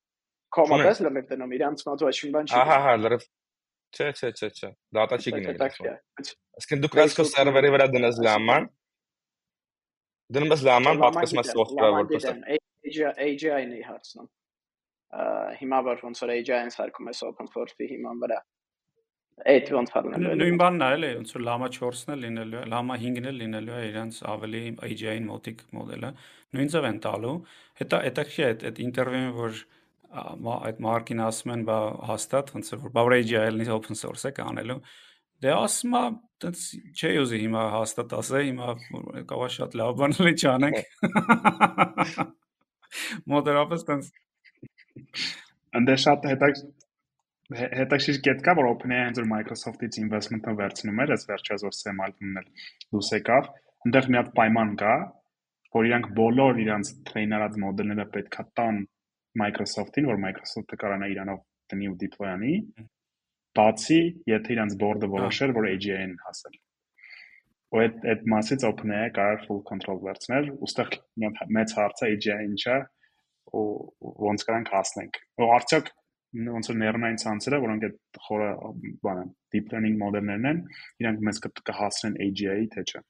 [0.57, 3.27] Քո մոտ ես լրիվ դնում, իրանք մոտ ոչ մի բան չի։ Ահա, հա, լրիվ
[3.95, 8.67] Չէ, չէ, չէ, չէ։ Data չի գնել։ Այսինքն դու կրած քո server-ի վրա դնես լաման։
[10.35, 12.27] Դնում ես լաման, պատկասում ես software որպես
[13.29, 14.27] AGI-ն է հարցնում։
[15.61, 18.41] Հիմա որ ոնց որ AGI-ն սարքում ես open source-ի հիման վրա
[19.43, 22.67] այդ ոնց առնելու է նույն բանն է էլի ոնց որ լամա 4-ն էլ լինելու է
[22.71, 26.11] լամա 5-ն էլ լինելու է իրանց ավելի AGI-ին մոտիկ մոդելը
[26.55, 27.35] նույն ձև են տալու
[27.81, 29.59] հետա հետաքրքիր է այդ ինտերվյուին որ
[30.55, 31.79] այդ մարկին ասում են բա
[32.13, 34.79] հաստատ ոնց որ բա որ AGI-ն open source է կանելու
[35.43, 36.05] դե ասում է
[36.45, 36.63] տենց
[36.95, 38.69] չի ուզի հիմա հաստատ ասե հիմա
[39.35, 40.79] կավա շատ լավ բան լի չանենք
[43.35, 44.13] մոդերապես տենց
[45.75, 46.84] Անդե շատ հետաքրքիր
[47.53, 52.41] հետաքրիր կետ կա, որ OpenAI հենց որ Microsoft-ից investment-ը վերցնում էր, այս վերջազոր Sam Altman-ն
[52.41, 52.47] էլ
[52.95, 53.51] լույս եկավ,
[53.85, 54.95] այնտեղ մի հատ պայման կա,
[55.77, 58.81] որ իրանք բոլոր իրանք տրեյնարած մոդելները պետքա տան
[59.45, 61.41] Microsoft-ին, որ Microsoft-ը կարողանա իրանով
[61.73, 62.55] տնի ու deploy անի,
[63.59, 66.57] բացի եթե իրանք board-ը որոշեր, որ AGI-ին հասել։
[67.75, 70.97] Ու այդ այդ մասից OpenAI կարող full control վերցնել, ուստեղ
[71.59, 72.77] մեծ հարցը AGI-ը ինչա
[73.55, 73.65] ու
[74.29, 75.91] ոնց կարանք հասնենք։ Ու արդյոք
[76.35, 78.49] ոնց որ neuronային ցանցերը, որոնք այդ խորը
[79.07, 80.63] բանը deep learning մոդելներն են,
[81.05, 83.03] իրանք մեզ կհասնեն AGI-ի թե չէ։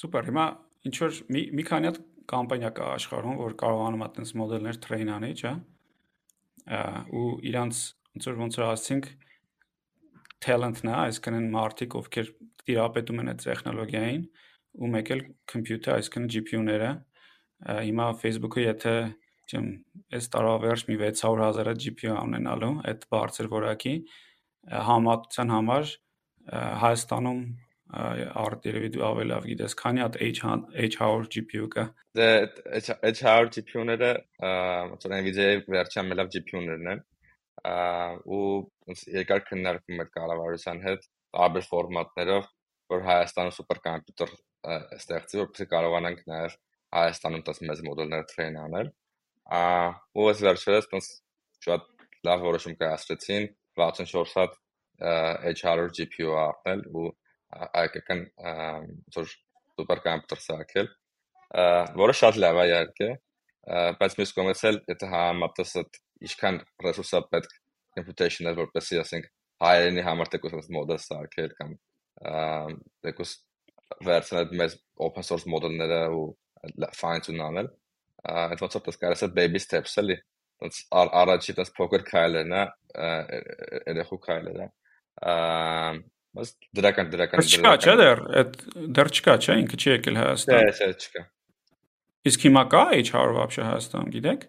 [0.00, 0.46] Սուպեր, հիմա
[0.88, 2.00] ինչ որ մի մի քանի հատ
[2.32, 5.52] կամպանիա կա աշխարհում, որ կարողանում է այդպես մոդելներ train անի, չէ՞։
[7.16, 7.82] ու իրանց
[8.16, 9.08] ոնց որ ոնց որ ասենք
[10.46, 12.32] talent-ն է, այսինքն մարդիկ, ովքեր
[12.66, 14.24] տիրապետում են այդ տեխնոլոգիային
[14.76, 16.90] ու մեկ էլ computer, այսինքն GPU-ները։
[17.86, 18.94] Հիմա Facebook-ը եթե
[19.46, 19.68] չեմ,
[20.16, 23.94] այս տարվա վերջ մի 600.000-ը GPU ունենալու այդ բարձր որակի
[24.90, 25.94] համատության համար
[26.82, 27.40] Հայաստանում
[27.86, 31.84] արդ երևի դու ավելի լավ գիտես, քանի հատ H100 GPU կա։
[32.18, 32.26] Դե
[32.80, 34.10] H100 GPU-ները
[34.90, 37.04] ոնց որ Nvidia-ի վերջին լավ GPU-ներն են
[38.26, 38.48] ու
[39.14, 41.06] երկար քննարկում էր կառավարության հետ
[41.36, 42.50] տարբեր ֆորմատներով,
[42.94, 44.34] որ Հայաստանում սուպերկոմպյուտեր
[44.98, 46.58] ստեղծի, որպեսզի կարողանանք նաև
[46.96, 48.92] Հայաստանում տես մեծ մոդելներ տրեյն անել
[49.46, 51.10] ու ես վերջերս տես
[51.66, 51.84] շատ
[52.26, 54.56] լավ որոշում կայացրեցին 64 հատ
[55.52, 57.10] H100 GPU առնել ու
[57.82, 58.22] այկական
[59.14, 59.28] ծոր
[59.76, 60.90] սուպերկոմպյուտեր սարքել
[62.02, 63.10] որը շատ լավ է իհարկե
[64.00, 67.56] բայց մյուս կողմից էլ եթե համատես այդ ինչքան ռեսուրսը պետք
[67.98, 69.28] computation-ը որպեսզի ասենք
[69.62, 71.76] հայերենի համար տեկուս մոդել սարքել կամ
[73.06, 73.32] տեկուս
[74.06, 76.26] վերցնել մեծ open source մոդելները ու
[76.98, 77.70] fine tune անել
[78.26, 80.16] այդ ոնց որ դες կարես է baby steps էլի
[80.64, 80.82] ոնց
[81.22, 82.64] առաջի դες փոքր քայլերն է
[83.92, 84.68] երեխու քայլերը
[86.36, 88.58] ըս դրական դրական չկա չէ դեռ այդ
[88.98, 91.24] դեռ չկա չէ ինքը չի եկել Հայաստան չէ չէ չկա
[92.30, 94.46] իսկ հիմա կա HR վաբշե Հայաստան գիտեք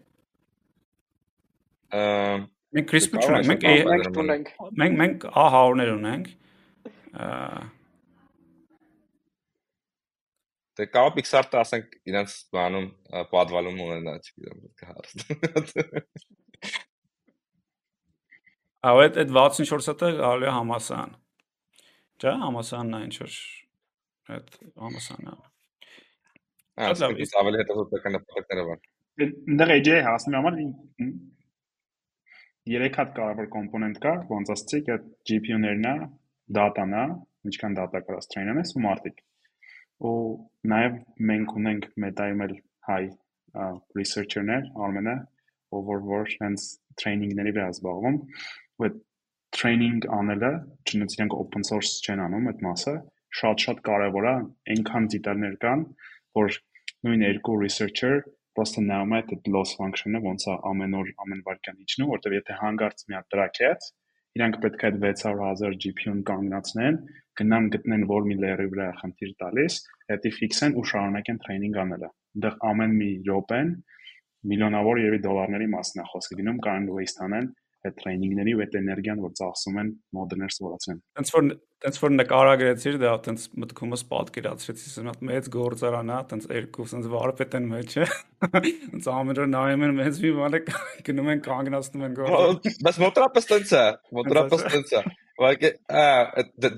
[2.77, 4.49] մենք CRISPR չունենք մենք
[4.81, 6.27] մենք մենք A100-ներ ունենք
[10.77, 12.87] Դե կարող Pixar-ը ասենք իրենց բանում
[13.31, 15.23] պատվալում ունենա, չգիտեմ, կհարց։
[18.87, 21.15] Ահա այդ 64-ը կարելի է համասան։
[22.21, 23.39] Չէ, համասանն է ինչ որ
[24.35, 25.35] այդ համասանն է։
[26.77, 28.85] Ահա, իսկ ավելի հետո նպատակները բան։
[29.57, 30.59] Դեռ էջի հասնի համար
[32.77, 35.95] 3 հատ կարևոր կոմպոնենտ կա, ոնց ասացիք, այդ GPU-ներն է,
[36.57, 37.05] data-ն է,
[37.49, 39.23] ինչքան data կարաս train անես ու մարդիկ
[40.05, 40.17] Ու
[40.71, 40.97] նաև
[41.31, 42.55] մենք ունենք մետայում էլ
[42.87, 43.01] հայ
[43.97, 45.15] researcher-ներ, Արմենը,
[45.73, 46.65] ով որ որ հենց
[47.01, 48.17] training-ների վրա զբաղվում,
[48.77, 48.97] ու այդ
[49.57, 50.51] training անելը,
[50.87, 52.95] չնայած իրենք open source չեն անում այդ մասը,
[53.41, 54.35] շատ-շատ կարևոր է,
[54.73, 55.85] այնքան դիտարկներ կան,
[56.37, 56.57] որ
[57.07, 58.13] նույն երկու researcher
[58.57, 62.55] պրոստը նայում է այդ loss function-ը ոնց է ամեն օր ամեն վարքան իջնում, որտեվ եթե
[62.61, 63.89] հանգարց մի հատ տրակեց,
[64.37, 66.97] իրանք պետք է այդ 600.000 GPU-ն կանգնացնեն,
[67.37, 69.77] գնան գտնեն որ մի layer-ի վրա խնդիր տալիս,
[70.11, 73.71] հետի ֆիքսեն ու շարունակեն training անելը։ Այնտեղ ամեն մի րոպեն
[74.47, 77.47] միլիոնավոր երևի դոլարների մասն է խոսքը գնում, կարող waste անեն
[77.87, 81.49] այդ տրեյնինգների ու այդ էներգիան, որ ծախսում են մոդելներ սովորացնեն։ Տենց որ
[81.83, 87.09] տենց որ նկարագրեցիր դա, տենց մտքումս պատկերացրեցի, ասես մի մեծ գործարան է, տենց երկու տենց
[87.13, 88.07] վարպետ են մեջ է։
[88.47, 90.61] Տենց ամեն օր նայում են մեծ մի բանը
[91.09, 93.85] գնում են կանգնացնում են գործը։ Բայց մոտրապես տենց է,
[94.17, 95.03] մոտրապես տենց է։
[95.37, 96.05] Ուղղակի ա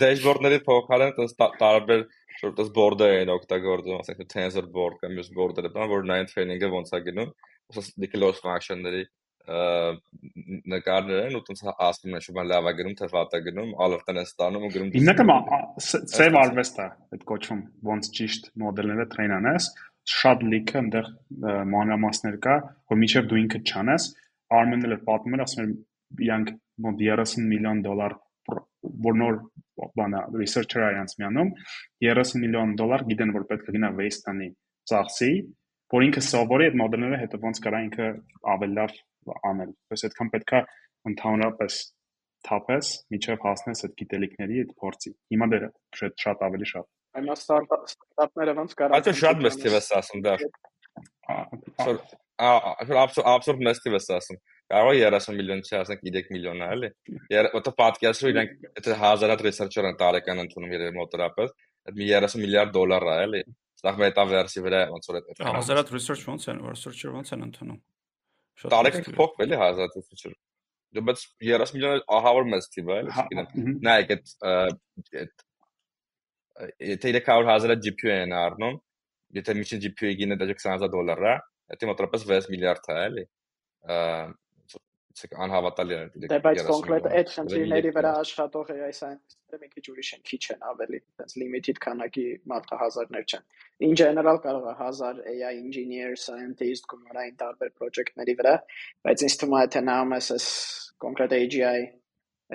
[0.03, 2.03] դեշբորդների փոխարեն տենց տարբեր
[2.39, 6.69] շուտ տես բորդեր են օգտագործում, ասենք tensor board կամ մյուս բորդերը, բան որ նայն տրեյնինգը
[6.75, 7.31] ոնց է գնում,
[7.75, 9.01] ոսս դիքլոս ֆունկցիաների
[9.49, 14.19] նկարներ են ու տենց ասում են շուտ լավ է գնում, թե վատ է գնում, ալերտն
[14.19, 15.83] է ստանում ու գնում։ Հիմնականում
[16.13, 19.69] սև արվեստ է այդ կոչում, ոնց ճիշտ մոդելները տրեյն անես,
[20.19, 21.12] շատ լիքը այնտեղ
[21.73, 22.55] մանրամասներ կա,
[22.93, 24.09] որ միջև դու ինքդ չանես,
[24.59, 26.53] Armen-ը էլ պատմում էր, ասում էր իրանք
[26.85, 28.15] մոտ 30 միլիոն դոլար
[28.79, 29.38] որ նոր
[29.99, 31.51] բանա researcher այրանց միանում
[32.05, 34.49] 30 միլիոն դոլար գիտեն որ պետք է գնա waste-անի
[34.89, 35.31] ծախսի,
[35.93, 38.07] որ ինքը սովորի այդ մոդելները հետո ոնց կարա ինքը
[38.55, 38.97] ավելի լավ
[39.49, 40.60] անել։ Ոնց այդքան պետքա
[41.10, 41.79] ընդհանրապես
[42.47, 45.65] թափես, միջև հասնես այդ գիտելիքների այդ փորձի։ Հիմա դեռ
[45.99, 50.34] շատ շատ ավելի շատ։ Այնա ստարտափները ոնց կարա։ Այդ շատ մեծ թիվ է ասում դա։
[52.39, 56.89] Աբսուրդ մեծ թիվ է ասում։ Կարող է 30 միլիոն չի ասենք 3 միլիոն է, էլի։
[57.55, 61.55] Որտե պատկերացրու իրենք եթե 1000 հատ researcher են տարեկան ընդունում երբ մոտորապես,
[61.89, 63.41] այդ մի 30 միլիարդ դոլար է, էլի։
[63.79, 67.79] Ստախ մետավերսի վրա ոնց որ այդ 1000 հատ research ոնց են, researcher ոնց են ընդունում։
[68.63, 70.33] Տարեկան կփոխվի էլի 1000 researcher։
[70.97, 74.31] Դու բայց 30 միլիոն ահավոր մեծ թիվ է, էլի, չգիտեմ։ Նայեք այդ
[75.21, 75.45] այդ
[76.89, 78.79] եթե 300.000 GPU են առնում,
[79.37, 81.35] եթե միջին GPU-ի գինը դա 20000 դոլար է,
[81.69, 83.25] դա մոտավորապես 6 միլիարդ է, էլի
[83.85, 84.48] ցեք
[85.45, 90.10] անհավատալի է դիտեք։ Դե բայց կոնկրետ այդ խնդիրների վրա աշխատող AI scientist-ները մի քիչ ուրիշ
[90.15, 93.45] են, քիչ են ավելի, այնպես limited քանակի մարդահազարներ չեն։
[93.89, 98.55] In general կարող է 1000 AI engineer, scientist գումարային տարբեր project-ների վրա,
[99.08, 100.47] բայց ինձ թվում է թե նայում ես այս
[101.05, 101.82] կոնկրետ AGI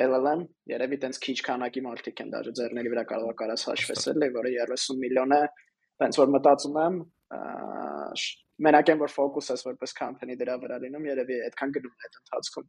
[0.05, 0.41] LLM,
[0.75, 5.37] երևի տենց քիչ քանակի մարդիկ են դաժե ձեռների վրա կարող կարաս հաշվեսել, որը 30 միլիոն
[5.37, 5.43] է,
[6.03, 6.97] տենց որ մտածում եմ,
[8.63, 12.69] մենակ են որ ֆոկուսս որպես company դրա վրա լինում, երևի այդքան գնում է այդ ընթացքում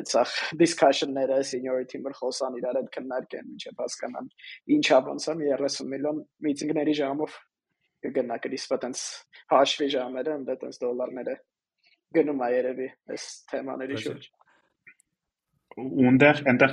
[0.00, 0.22] այդ սա
[0.62, 4.28] discussion-ները seniority մր խոսան իրար հետ քննարկեն միջև հասկանան
[4.76, 7.38] ինչա ոնց է 30 միլիոն միտինգների ժամով
[8.06, 9.04] կգնա կրիսպա տենց
[9.54, 11.34] հաշվի ժամերը ընդ տենց դոլարները
[12.18, 14.30] գնում է երևի այս թեմաների շուրջ
[16.10, 16.72] ունդեղ այնտեղ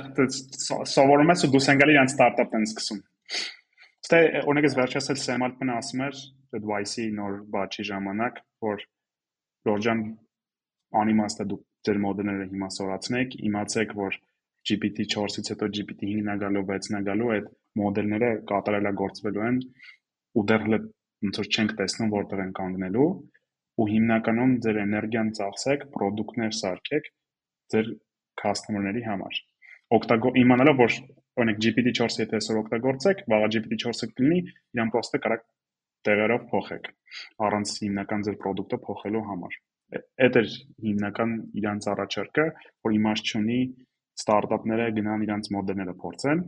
[0.94, 3.02] սովորում ես ու դու սենգալի իրան ստարտափ են սկսում
[4.08, 4.18] Ստե
[4.48, 6.20] օրինակ ես Sam Altman ասում էր
[6.56, 8.84] YC նոր բաչի ժամանակ, որ
[9.68, 10.02] Լորջան
[11.02, 14.18] անիմաստ է դուք ձեր մոդելները հիմա սորացնեք, իմացեք, որ
[14.68, 19.60] GPT-4-ից հետո GPT-5-ն է գալու, 6-ն է գալու, այդ մոդելները կատարելագործվելու են
[20.38, 20.80] ու դեռ հələ
[21.26, 23.06] ոնց որ չենք տեսնում որտեղ են կանգնելու
[23.78, 27.08] ու հիմնականում ձեր էներգիան ծախսեք, ապրանքներ սարքեք
[27.74, 27.90] ձեր
[28.42, 29.40] customer-ների համար։
[29.98, 30.96] Օգտագո իմանալով որ
[31.38, 34.40] օրինակ GPT-4-ը եթե այսօր օգտագործեք, վաղը GPT-4-ը կլինի,
[34.76, 35.38] իրան պրոստը կարա
[36.08, 36.90] տեղերով փոխեք
[37.48, 39.58] առանց հիմնական ձեր product-ը փոխելու համար։
[39.98, 40.48] Այդ էր
[40.84, 41.30] հիմնական
[41.62, 42.46] իրանց առաջարկը,
[42.88, 43.60] որ իմաստ չունի
[44.18, 46.42] ստարտափները գնան իրանց մոդելները փորձեն։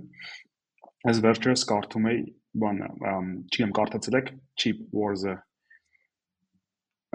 [1.11, 2.25] Ես վերջերս կարդում էի,
[2.61, 5.37] բանը, չգիտեմ, կարդացել եք Chip Wars-ը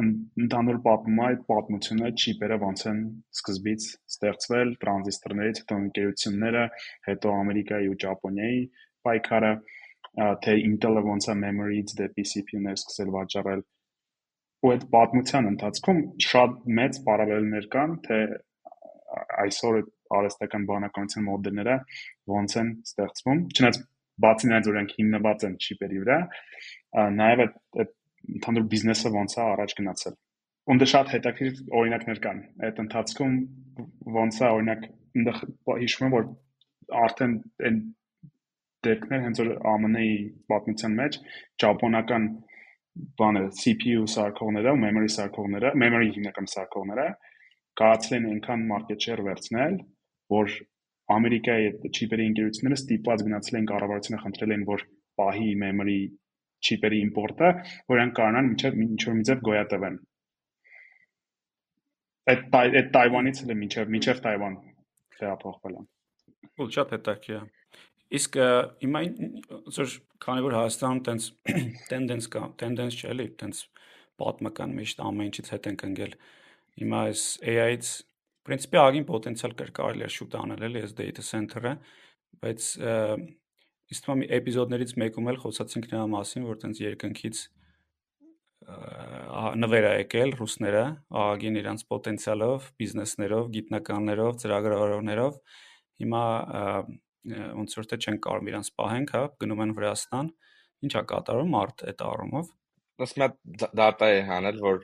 [0.01, 2.97] ընդհանուր պատմում այդ պատմությունը չիպերը ոնց են
[3.37, 6.63] սկզբից ստեղծվել տրանզիստորներից հետո ընկերությունները
[7.07, 8.59] հետո ամերիկայի ու ճապոնիայի
[9.07, 9.51] պայքարը
[10.45, 13.63] թե Intel-ը ոնց է memory-ից դեպի CPU-ներ սկսել վաճառել
[14.65, 18.19] ու այդ պատմության ընթացքում շատ մեծ պարալելներ կան, թե
[19.45, 21.75] այսօր այդ արհեստական բանականության մոդելները
[22.35, 23.79] ոնց են ստեղծվում, չնայած
[24.25, 26.17] բացի նրանց որ իրենք հիմնված են չիպերի վրա,
[27.19, 27.93] նաև այդ
[28.35, 30.15] ընդհանուր բիզնեսը ոնց է առաջ գնացել։
[30.65, 33.35] Ու դե շատ հետաքրքիր օրինակներ կան։ Այդ ընթացքում
[34.15, 34.87] ոնց է օրինակ
[35.83, 36.25] հիշում եմ որ
[37.05, 37.35] արդեն
[37.69, 37.77] այն
[38.87, 39.49] դեպքներ հենց որ
[39.85, 40.11] ԱՄՆ-ի
[40.51, 41.17] պատմության մեջ
[41.63, 42.27] ճապոնական
[43.19, 47.07] բանը CPU սարքողները, memory սարքողները, memory հիմնական սարքողները
[47.79, 49.77] կարողացել են այնքան market share վերցնել,
[50.35, 50.53] որ
[51.15, 54.83] Ամերիկայի չիպերի ընկերությունները ստիպված գնացել են կառավարությունը խնդրել են, որ
[55.21, 55.97] պահի memory
[56.65, 57.49] չիպերի իմպորտը,
[57.91, 59.99] որ այն կարողանան մինչև ինչ-որ մի ձև գոյատևեն։
[62.33, 64.55] Այդ այդ Տայվանից էլ մինչև մինչև Տայվան
[65.19, 65.85] տեղափոխվել են։
[66.55, 67.43] Ու շատ հետաքրքիր է։
[68.13, 68.37] Իսկ
[68.83, 69.01] հիմա
[69.73, 71.29] ծոր քանի որ Հայաստանում տենց
[71.91, 73.61] տենդենս կա, տենդենս չէ էլի, տենց
[74.21, 76.13] պատմական միշտ ամեն ինչից հետ ենք ընկել։
[76.81, 77.23] Հիմա այս
[77.55, 77.89] AI-ից
[78.45, 81.73] պրինցիպի ագին պոտենցիալ կար կարելի է շուտ անել էլի այս data center-ը,
[82.45, 82.69] բայց
[83.95, 87.41] իսկ մի էպիզոդներից մեկում էլ խոսացինք նրա մասին, որ տենց երկնքից
[88.65, 90.83] նվեր է եկել ռուսները,
[91.21, 95.35] ագին իրանց պոտենցիալով, բիզնեսներով, գիտնականներով, ծրագրավորողներով։
[96.01, 96.23] Հիմա
[97.25, 100.31] ոնց որ թե չեն կարող իրանց պահենք, հա, գնում են Վրաստան։
[100.85, 102.53] Ինչա կատարում արդ այդ առումով։
[103.19, 103.27] մի
[103.79, 104.83] դատա է հանել, որ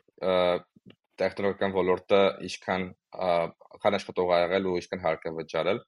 [1.22, 2.86] տեխնոլոգիական ոլորտը ինչքան
[3.84, 5.82] քան աշխատող ա եղել ու ինչքան հարկ է վճարել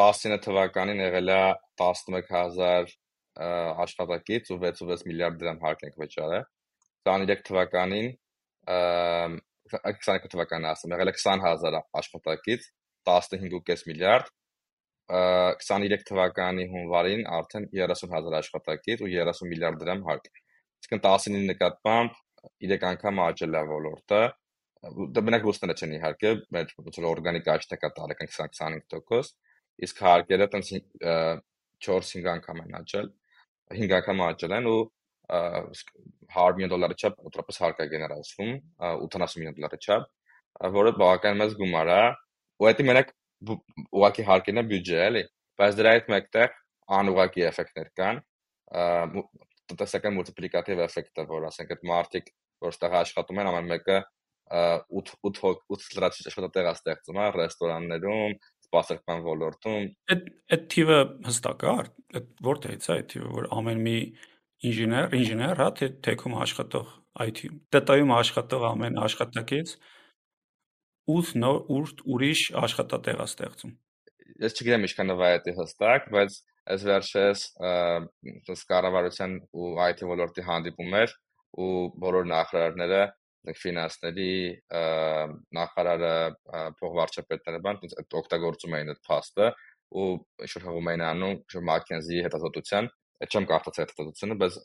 [0.00, 1.40] 19 թվականին եղել է
[1.82, 2.94] 11000
[3.86, 6.46] աշխատակից ու 6.6 միլիարդ դրամ հարկ ենք վճարել
[7.08, 8.10] 23 թվականին
[8.74, 12.68] 22 թվականին ասեմ եղել է 20000 աշխատակից
[13.10, 14.32] 15.5 միլիարդ
[15.12, 20.26] 23 թվականի հունվարին արդեն 30000 աշխատակից ու 30 միլիարդ դրամ հարկ։
[20.82, 22.16] Իսկն 19-ի նկատմամբ
[22.66, 24.20] 3 անգամ աճել է ոլորտը։
[25.14, 29.30] Դա մենակ ռուսները չեն իհարկե, մեր որ օրգանիկ աճն է կա տարեկան 20-25%,
[29.86, 30.68] իսկ հարկերը տենց
[31.86, 33.08] 4-5 անգամ են աճել,
[33.78, 34.82] 5 անգամ աճել են ու
[35.26, 38.52] 100 միլիոն դոլարի չափ ուտրապես հարկ է գեներացվում,
[39.06, 40.06] 80 միլիոն դոլարի չափ,
[40.76, 42.02] որը բավական մեծ գումար է։
[42.56, 43.10] Ու դա մենակ
[43.44, 45.22] ուղակի հարկին է բյուջե, էլի,
[45.60, 46.56] բայց դրա հետ մեկտեղ
[46.96, 48.20] անուղակի էֆեկտներ կան,
[49.66, 52.28] տնտեսական մուլտիպլիկատիվ էֆեկտը, որ ասենք այդ մարտիկ,
[52.66, 53.98] որ ստեղ աշխատում են, ամեն մեկը
[54.46, 55.40] 8 8
[55.74, 61.74] 8 լրացիչ աշխատատեղ է ստեղծում, ռեստորաններում, սպասարկման ոլորտում։ Այդ այդ թիվը հստակ է,
[62.20, 63.96] այդ որտեղից է այդ թիվը, որ ամեն մի
[64.66, 66.94] ինժեներ, ինժեներ, հա, թե թեքում աշխատող
[67.26, 69.74] IT-ում, ՏՏ-ում աշխատող ամեն աշխատակից
[71.06, 73.74] 8 նոր ուրիշ աշխատատեղ է ստեղծում։
[74.42, 77.42] Ես չգիտեմ ինչքան նվա է դա հստակ, բայց այս վերջերս
[78.52, 81.14] ըստ կառավարության ու IT ոլորտի հանդիպումներ
[81.62, 81.70] ու
[82.02, 83.00] բոլոր նախարարները
[83.54, 84.32] ֆինանսների
[85.56, 86.12] նախարարը
[86.80, 89.50] փողվարչապետները բան այդ օգտագործում էին այդ փաստը
[90.02, 90.08] ու
[90.46, 92.88] ինչ-որ հողում էին անում ինչ-որ Մաքենզի հետազոտության
[93.22, 94.56] այդ չեմ կարծացել հետազոտությունը բայց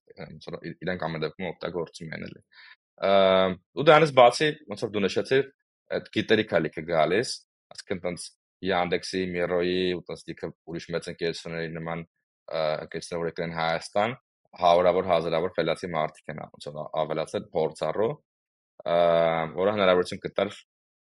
[0.71, 2.41] իրենք ամեն դեպքում օգտագործում են էլի
[3.77, 5.45] ու դրանից բացի ոնց որ դու նշեցիր
[5.97, 7.32] այդ գիտելիք ալիքը գալիս,
[7.75, 8.25] ասկն տենց
[8.62, 12.04] Yandex-ի, Miro-ի ու տենց դիքը ուրիշ մեծ ընկերությունների նման
[12.51, 14.13] ընկերություններ որ եկան Հայաստան,
[14.62, 16.67] հարյուրավոր հազարավոր ֆելացի մարդիկ են ոնց
[17.01, 18.12] ավելացել փորձառու,
[19.62, 20.54] որը հնարավորություն կտար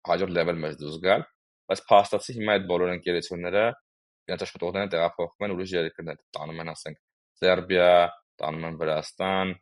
[0.08, 1.26] հաջորդ level մեջ դուրս գալ,
[1.72, 3.66] բայց փաստացի հիմա այդ բոլոր ընկերությունները
[4.28, 6.98] իրենց աշխատողները տեղափոխվում են ուրիշ երկրներ, տանում են ասենք
[7.38, 7.92] Սերբիա,
[8.42, 9.54] տանում են Վրաստան,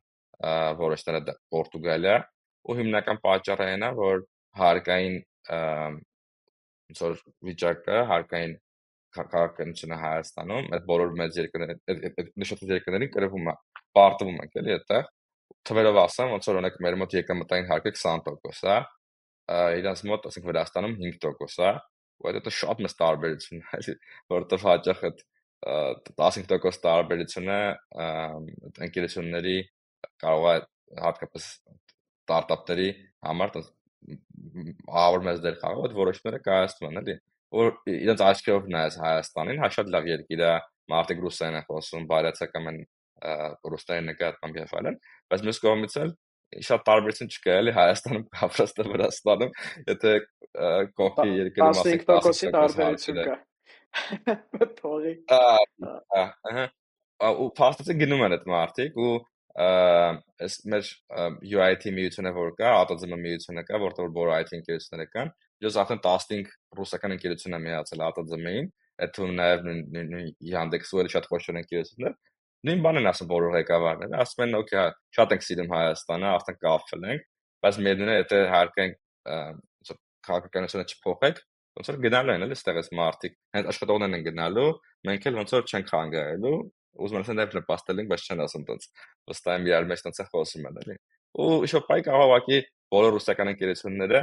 [0.79, 2.15] որոշները Պորտուգալիա,
[2.65, 4.23] ու հիմնական պատճառը այն է, որ
[4.59, 5.17] հարկային
[6.85, 7.17] ոնց որ
[7.49, 8.55] վիճակը, հարկային
[9.15, 13.55] քաղաքականությունը Հայաստանում, այդ բոլոր մեծ երկրները, այդ նշված երկրներին կրվում է,
[13.95, 15.07] պարտվում ենք էլի այդտեղ։
[15.69, 18.77] Թվերով ասեմ, ոնց որ օրինակ մեր մոտ եկամտային հարկը 20% է,
[19.79, 21.71] իրանց մոտ, ասենք Վրաստանում 5% է,
[22.21, 23.95] ու այդ դա շատ մեծ տարբերություն է,
[24.33, 25.23] որովհետև հաճախ այդ
[25.65, 27.59] 15% տարբերությունը
[28.85, 29.57] ընկերությունների
[30.21, 30.57] կարող է
[31.05, 31.47] հատկապես
[32.25, 32.89] ստարտափների
[33.25, 33.53] համար
[34.95, 37.15] ահավոր մեծ դեր խաղալ, այդ որոշները կայացնում են, էլի
[37.55, 40.51] որ իրենց աչքերով նայես Հայաստանին, հա շատ լավ երկիր է,
[40.91, 42.79] մարդիկ ռուսերեն են խոսում, բարյացակամ են
[43.73, 44.97] ռուսերեն նկատմամբ եւ այլն,
[45.31, 46.13] բայց մյուս կողմից էլ
[46.65, 49.53] շատ տարբերություն չկա էլի Հայաստանում Կապրաստը Վրաստանում,
[49.89, 50.11] եթե
[50.99, 53.37] կողքի երկրում ասենք 15%-ի տարբերություն կա։
[54.79, 56.65] Թողի։ Ահա։
[57.25, 59.11] Ու փաստացի գնում են այդ մարդիկ ու
[59.55, 60.87] այս մեր
[61.47, 65.31] UIT միությունը որ կա, ATZM միությունը կա, որտեղ որ IT ընկերությունները կան,
[65.63, 68.67] ես արդեն 15 ռուսական ընկերություն եմ միացել ATZM-ին,
[69.05, 69.69] այդ թվում նաև
[70.51, 72.17] Yandex-ու էլ շատ խոշոր ընկերություններ,
[72.65, 76.59] նույն բանն են ասում բոլոր ղեկավարները, ասում են, օքեյ, հա, շատ ենք սիրում Հայաստանը, արդեն
[76.65, 77.25] կապվել ենք,
[77.65, 78.95] բայց մերնը եթե հարկենք
[80.25, 81.41] քաղաքականությունը չփոխեք,
[81.75, 84.69] ոնց որ գնալու են էլի ստեղից մարդիկ, հենց աշխատողներն են գնալու,
[85.09, 86.55] մենք էլ ոնց որ չենք հանգարելու,
[86.95, 88.87] ուզում են նաև նպաստել են, բայց չեն ասում տենց։
[89.29, 90.95] Վստահ եմ իրար մեջ տենց է խոսում են, էլի։
[91.35, 91.47] Ու
[92.05, 92.59] կարող ուղղակի
[92.95, 94.21] բոլոր ռուսական ընկերությունները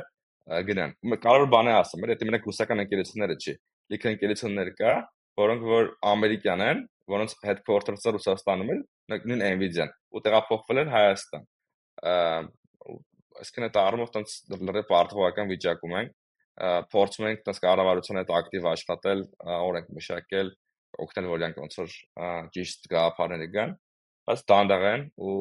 [0.68, 3.54] գնան։ Կարող բան է ասում, էլի, դա մենակ ռուսական ընկերությունները չի։
[3.92, 4.94] Լիքը ընկերություններ կա,
[5.42, 6.82] որոնք որ ամերիկյան են,
[7.12, 8.76] որոնց headquarters-ը Ռուսաստանում է,
[9.12, 11.46] նույն Nvidia-ն, ու տեղափոխվել են Հայաստան։
[13.42, 16.12] Այսինքն այդ առումով տենց լրիվ պարտավորական վիճակում ենք
[16.92, 19.22] փորձում ենք տես կառավարության հետ ակտիվ աշխատել,
[19.56, 20.50] օրենք մշակել,
[21.02, 21.96] օգնել որ իրանք ոնց որ
[22.56, 23.74] ճիշտ գաղափարները գան,
[24.28, 25.36] բայց դանդաղ են ու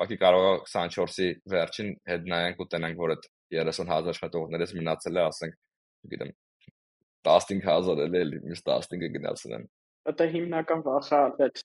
[0.00, 5.24] ուղղակի կարող է 24-ի վերջին հետ նայենք ու տենանք որ այդ 30000 աշխատողներից մնացել է,
[5.26, 5.56] ասենք,
[6.12, 6.30] գիտեմ
[7.26, 9.66] 15000 էլ էլի, միշտ 15-ը գնացնեն։
[10.20, 11.64] Դա հիմնական վախը այդ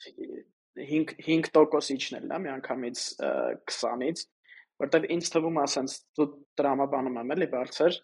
[0.75, 3.03] 5 5% իջնելն է միանգամից
[3.71, 4.25] 20-ից,
[4.83, 6.27] որտեվ ինձ թվում է, ասենց դու
[6.59, 7.99] տրամաբանում եմ էլի բարձր,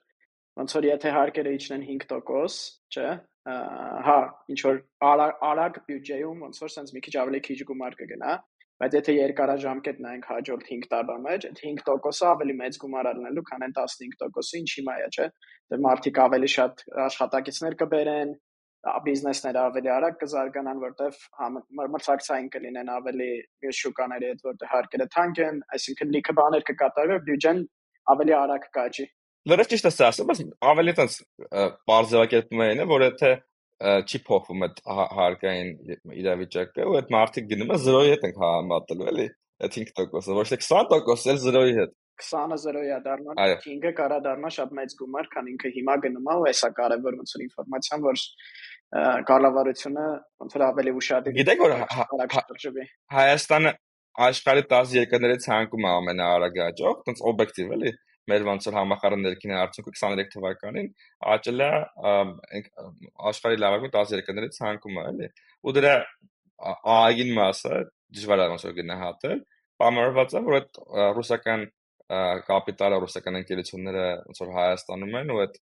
[0.61, 2.61] ոնց որ եթե հարկերը իջնեն 5%,
[2.95, 3.09] չէ,
[3.47, 4.17] հա,
[4.53, 8.35] ինչ որ արագ բյուջեում ոնց որ sense մի քիչ ավելի քիչ գումար կգնա,
[8.81, 13.65] բայց եթե երկարաժամկետ նայենք հաջորդ 5 տարվա մեջ, այդ 5%-ը ավելի մեծ գումար առնելու, քան
[13.65, 15.27] այն 15%-ը, ինչի մայա, չէ։
[15.73, 18.33] Դե մարդիկ ավելի շատ աշխատակիցներ կբերեն,
[18.81, 21.17] բիզնեսները ավելի արագ կզարգանան, որտեվ
[21.95, 23.29] մրցակցային կլինեն ավելի
[23.61, 27.61] մյուս շուկաների հետ, որտեղ հարկերը թանկ են, այսինքն լիքը բաներ կկատարվի, բյուջեն
[28.13, 29.05] ավելի արագ կաճի։
[29.49, 31.13] Լրիվ ճիշտ է ասում, բայց ավելի տես
[31.89, 33.31] բարձրակերպում են, որ եթե
[33.81, 34.81] չի փոխվում այդ
[35.17, 35.71] հարկային
[36.21, 39.25] իրավիճակը, ու այդ մարդիկ գնում են 0-ի հետ են համատելու, էլի,
[39.65, 44.51] այդ 5%-ը, ոչ թե 20%-ը, էլ 0-ի հետ։ 20-ը 0-ի է դառնալ, 5-ը կարա դառնա
[44.57, 48.21] շատ մեծ գումար, քան ինքը հիմա գնում է, ու հեսա կարևոր ոնց որ ինֆորմացիան, որ
[49.31, 50.05] կառավարությունը
[50.43, 51.75] ոնց որ ավելի ուշադիր Գիտեք որ
[53.15, 53.71] Հայաստանը
[54.21, 57.93] աշխարհի 10 երկրներից հանգում է ամենաարագ աճող, տենց օբյեկտիվ էլի
[58.29, 60.89] մեր ոնց որ համախառն ներքին արդյունքը 23 թվականին
[61.35, 61.69] աճել է
[63.31, 65.29] աշխարհի լավագույն 10 երկրներից ցանկումը էլի
[65.65, 65.95] ու դրա
[66.61, 67.81] ԱԱԳ-ին մասը
[68.17, 69.39] դժվար է ոնց որ գնահատել
[69.81, 70.81] բամարված է որ այդ
[71.17, 71.65] ռուսական
[72.51, 75.59] կապիտալը ռուսական ընկերությունները ոնց որ Հայաստանում են ու այդ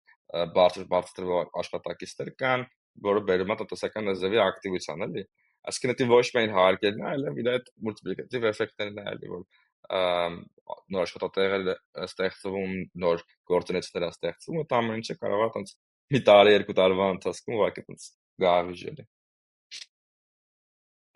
[0.55, 1.29] բարձր բարձր
[1.61, 2.65] աշխատակիցներ կան
[3.05, 5.23] որը բերում է տնտեսական նզովի ակտիվության էլի
[5.69, 9.43] այսինքն դա ոչ միայն հարկերն է այլև իր այդ մուլտիպլիկատիվ էֆեկտներն է էլի որ
[9.89, 11.69] նոր աշխատատեղեր
[12.05, 15.73] ստեղծվում, նոր գործունեություններ ստեղծվում, այդ ամեն ինչը կարող է տենց
[16.13, 18.07] մի տարի, երկու տարվա ընթացքում ուղղակի տենց
[18.43, 19.07] գարիժել է։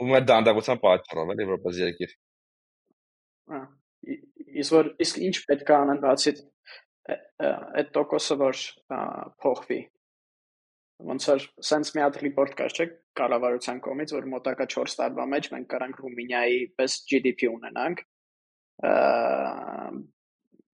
[0.04, 2.16] Ու մեր դանդաղության պատճառով էլի որպես երկիր։
[4.64, 6.34] իսկ որ իսկ ինչ պետք է անեն բացի
[7.14, 8.62] այդ տոկոսը որ
[9.44, 9.80] փոխվի
[11.10, 12.88] ոնց որ sense մի հատ report կար չէ
[13.20, 18.04] կառավարության կողմից որ մոտակա 4 տարվա մեջ մենք կարանք Ռումինիայի պես GDP ունենանք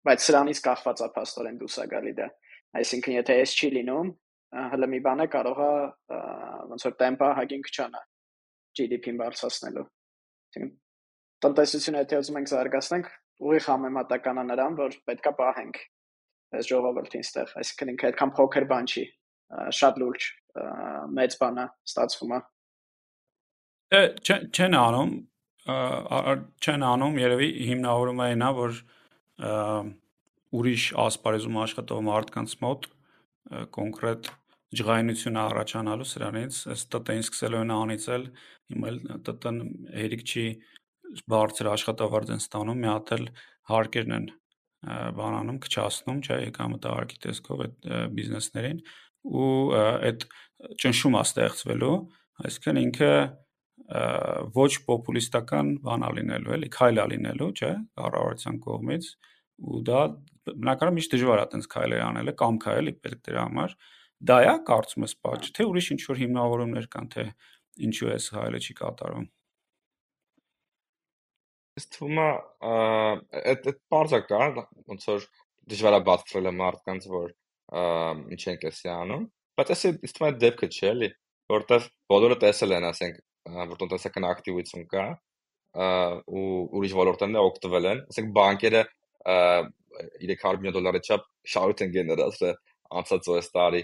[0.05, 2.29] բայց սրանից կախված է փաստորեն դուսա գալի դա
[2.81, 4.11] այսինքն եթե էս չի լինում
[4.75, 5.73] հələ մի բան է կարող է
[6.73, 8.03] ոնց որ տեմպը հագին քչանա
[8.79, 10.73] GDP-ն բարձրացնելու այսինքն
[11.45, 13.11] տնտեսությունը եթե ուզում ենք զարգացնենք
[13.45, 15.81] ուղիղ համեմատական է նրան որ պետքա պահենք
[16.55, 19.05] այս ժողովրդին ստեղ այսինքն ինքը այդքան փոքր բան չի
[19.79, 20.29] շատ լուրջ
[21.19, 22.40] մեծ բան է ստացվում է
[24.55, 25.14] չեն անում
[25.64, 28.81] չեն անում, երևի հիմնավորումը այնա, որ
[30.55, 32.88] ուրիշ ասպարեզում աշխատող մարդկանց մոտ
[33.74, 34.29] կոնկրետ
[34.74, 38.24] ջղայնություն առաջանալու սրանից, ըստ ՏՏ-ին սկսելու են անիծել,
[38.74, 38.92] հիմա
[39.33, 39.59] ՏՏ-ն
[39.94, 40.46] հերիք չի
[41.31, 43.27] բարձր աշխատավարձ են ստանում, մի հատ էլ
[43.70, 44.27] հարկերն են
[45.16, 47.87] բանանում, քչացնում, չէ, եկամտահարկի տեսքով այդ
[48.18, 48.81] բիզնեսներին
[49.24, 50.27] ու այդ
[50.85, 51.94] ճնշում է ստեղծվելու,
[52.44, 53.12] այսինքն ինքը
[54.55, 59.09] ոչ պոպուլիստական բան ալինելու, էլի, քայլ ալինելու, չէ, կառավարության կողմից
[59.65, 60.01] ու դա
[60.45, 63.77] բնականաբար միշտ դժվար է այտենց քայլեր անելը կամ քայլի պետք դրա համար
[64.31, 67.25] դա է կարծում ես պատճ թե ուրիշ ինչ որ հիմնավորումներ կան թե
[67.89, 69.29] ինչու է քայլը չի կատարվում
[71.75, 72.29] Ըստ թվում է
[73.51, 74.43] այդ այդ բարձա կա
[74.91, 75.25] ոնց որ
[75.75, 77.33] դժվար է բացրել մարդկանց որ
[78.35, 79.25] ինչ են կեսի անում
[79.59, 79.87] բայց էս
[80.19, 81.11] թվում է դեպքը չէ էլի
[81.55, 85.07] որտեվ բոլորը տեսել են ասենք որ տնտեսական ակտիվություն կա
[86.30, 86.44] ու
[86.78, 88.83] ուրիշ ոլորտներն օգտվել են ասենք բանկերը
[89.24, 93.82] 300 միլիոն դոլարի չափ շարուտ են գեներացրել հա, անցած այս տարի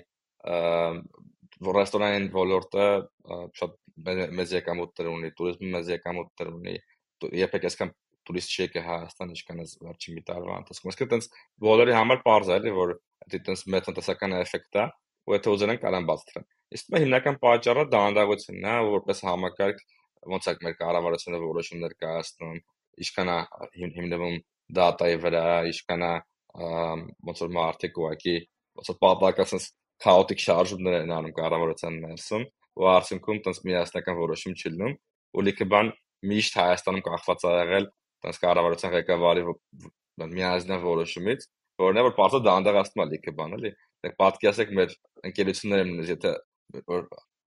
[1.67, 2.87] որ ռեստորանային ոլորտը
[3.61, 3.75] շատ
[4.39, 6.77] մեծ եկամուտներ ունի, туриզմը մեծ եկամուտներ ունի,
[7.41, 7.93] երբեք այսքան
[8.31, 11.29] տուրիստ չի եկել Հայաստան, ինչքան այս վերջին մի տարվա ընթացքում։ Իսկ այտենց
[11.67, 14.85] բոլորի համար պարզ է, էլի, որ դա այտենց մեծ տնտեսական էֆեկտ է,
[15.31, 19.83] ու եթե ուզենան կարան բացատրեն։ Իսկ մե հիմնական պատճառը դանդաղությունն է, որպես համակարգ
[20.31, 22.59] ոնց է մեր կառավարությունը որոշումներ կայացնում,
[23.05, 23.39] ինչքան է
[23.81, 24.37] հիմնվում
[24.81, 26.13] դատայի վրա, ինչքան է
[27.31, 28.37] ոնց որ մարդիկ ուղակի
[28.81, 29.69] ոնց որ պատակասած
[30.01, 32.45] քաոտիկ շարժումներ են անում կառավարության ներսում
[32.81, 34.95] ու արդյունքում տես միասնական որոշում չի լինում
[35.31, 35.91] ու լիքը բան
[36.31, 37.89] միշտ Հայաստանում կախված ա եղել
[38.25, 39.45] տես կառավարության ղեկավարի
[40.21, 41.47] միանձնյա որոշումից,
[41.81, 43.71] որն է որ բարձր դանդաղացնում է լիքը բան, էլի։
[44.05, 44.93] Դեք պատկերացեք մեր
[45.31, 46.33] ընկերությունները նույնիսկ եթե
[46.91, 47.03] որ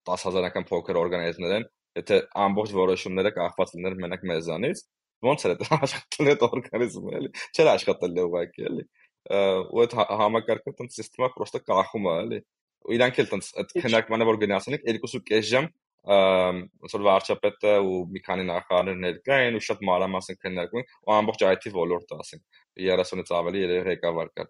[0.10, 1.66] 10000-ական փոքր օրգանիզմներ են,
[2.00, 4.84] եթե ամբողջ որոշումները կախված լիներ մենակ մեզանից,
[5.24, 8.86] ոնց էր դա աշխատել այդ օրգանիզմը, էլի։ Չէր աշխատել ուղղակի, էլի։
[9.34, 12.40] Ու այդ համակարգը տենց սիստեմը պրոստը կախում է, էլի։
[12.84, 15.70] Ու իրանք էլ տենց այդ քննարկմանը որ գնացին 2.5 ժամ
[16.04, 21.46] ոնց որ վարչապետը ու մի քանի նախարարներ ներկա են ու շատ մանրամասն քննարկում ու ամբողջ
[21.48, 24.48] IT ոլորտը ասենք 30-ից ավելի երևի ղեկավար կա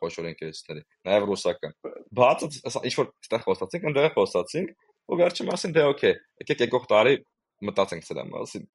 [0.00, 1.76] խոշոր ընկերությունների նաև ռուսական
[2.20, 4.74] բաց ինչ որ այդտեղ խոսացինք ընդեղ խոսացինք
[5.10, 7.16] ու վերջում ասին դե օքեյ եկեք եկող տարի
[7.70, 8.68] մտածենք սրա մասին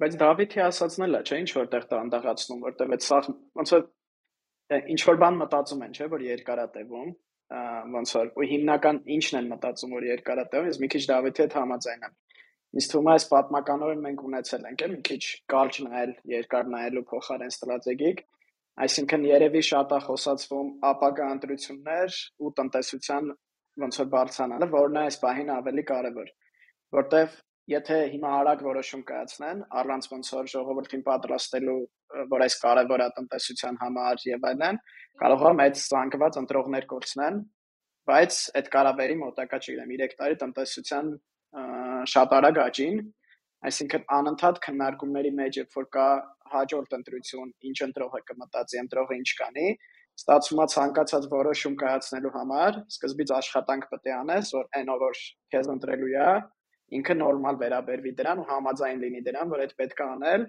[0.00, 3.18] բայց Դավիթի ասածն էլ է չէ ինչ որտեղ տանդաղացնում որտեղ այդ սա
[3.60, 3.82] ոնց որ
[4.94, 7.10] ինչ որ բան մտածում են չէ որ երկարատևում
[7.50, 12.04] ոնց որ ու հիմնական ինչն են մտածում որ երկարատև ես մի քիչ Դավիթի հետ համաձայն
[12.08, 12.18] եմ
[12.70, 15.22] Ինձ թվում է այս պատմականորեն մենք ունեցել ենք մի քիչ
[15.52, 18.20] կարճ նայել, երկար նայելու փոխարեն ստրատեգիկ,
[18.84, 23.32] այսինքն երևի շատ է խոսացվում ապագա ընտրություններ ու տնտեսության
[23.84, 26.30] ոնց որ բարձրանալը, որն է այս պահին ավելի կարևոր,
[27.00, 27.34] որտեվ
[27.68, 31.78] եթե հիմա արագ որոշում կայացնեն, առանց ոնց որ ժողովրդին պատրաստելու,
[32.32, 34.80] որ այս կարևոր է տնտեսության համար եւ այլն,
[35.20, 37.40] կարող է մեծ ցանկված ընտրողներ կորցնեն,
[38.10, 41.14] բայց այդ կարաբերի մոտակա չգիտեմ 3 տարի տնտեսության
[42.10, 43.00] շատ արագ աճին,
[43.70, 46.08] այսինքն անընդհատ քննարկումների մեջ երբ որ կա
[46.50, 49.66] հաջորդ ընտրություն, ինչ ընտրողը կմտածի, ընտրողը ինչ կանի,
[50.20, 55.20] ստացվում է ցանկացած որոշում կայացնելու համար սկզբից աշխատանք պետք է անես, որ այն ով որ
[55.54, 56.30] քեզ ընտրելու է,
[56.98, 60.48] ինքը նորմալ վերաբերվի դրան ու համաձայն լինի դրան, որ այդ պետք է անել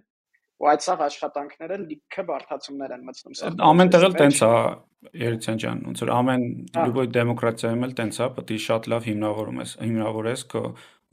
[0.62, 4.50] ու այդ սաղ աշխատանքները լիքը բարթացումներ են մտնում սա ամեն տեղ էլ տենց է
[5.22, 6.44] Երիցյան ջան ոնց որ ամեն
[6.78, 10.64] լյուբոյ դեմոկրատիայում էլ տենց է պետք է շատ լավ հիմնավորում ես հիմնավորես քո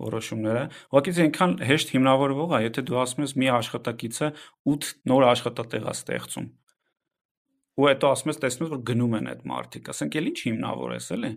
[0.04, 4.28] որոշումները ուղղակի այնքան հեշտ հիմնավորվող է եթե դու ասում ես մի աշխատակիցը
[4.74, 6.48] 8 նոր աշխատատեղ է ստեղծում
[7.78, 11.08] ու հետո ասում ես տեսնում ես որ գնում են այդ մարտիկ ասենք էլ ինչ հիմնավորես
[11.16, 11.32] էլի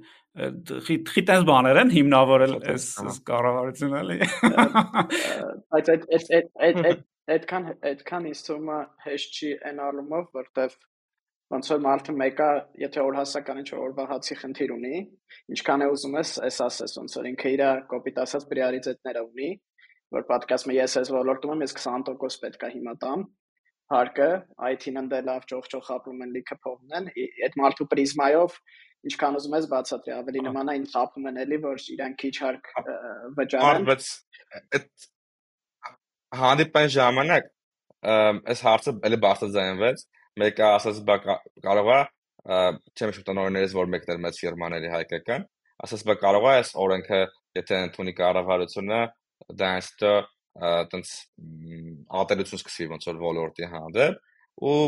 [0.88, 2.86] խի տես բաներ են հիմնավորել այս
[3.28, 4.20] կառավարությունը էլի
[5.76, 7.02] բայց այդ այդ այդ
[7.32, 8.32] այդքան այդքան է
[9.06, 10.78] հեշտ չի այն առումով, որտեվ
[11.52, 12.48] ոնց որ մարդը մեկը,
[12.82, 15.02] եթե օրհասական ինչ որ օրվա հացի խնդիր ունի,
[15.56, 19.50] ինչքան է ուզում ես, էս ասես, ոնց որ ինքը իր կոպիտ ասած պրիորիտետները ունի,
[20.16, 23.26] որ պատկասում ես ես ոլորտում եմ, ես 20% պետք է հիմա տամ
[23.92, 24.30] հարկը,
[24.72, 27.10] IT-ն ընդե լավ ճոխճոխ ապրում են լիքը փողն են,
[27.48, 28.56] այդ մարդու պրիզմայով
[29.10, 32.70] ինչքան ուզում ես բացատրի, ավելի նման է ինձ խափում են էլի, որ իրան քիչ հարկ
[33.40, 34.10] վճարեն։ Բայց
[34.78, 34.88] այդ
[36.42, 37.50] հանդիպան ժամանակ
[38.52, 40.04] այս հարցը էլի բարձրացանվեց
[40.42, 41.18] մեկը ասաց բա
[41.66, 42.00] կարող է
[42.98, 45.46] չեմ շուտ նորներից որ մեկն էր մեծ ֆիրմաների հայկական
[45.86, 47.20] ասաց բա կարող է այս օրենքը
[47.60, 49.02] եթե ընդունի կառավարությունը
[49.62, 50.14] դա այստը
[50.94, 51.12] տենց
[52.22, 54.80] ալտերություն սկսի ոնց որ ոլորտի հանդեպ ու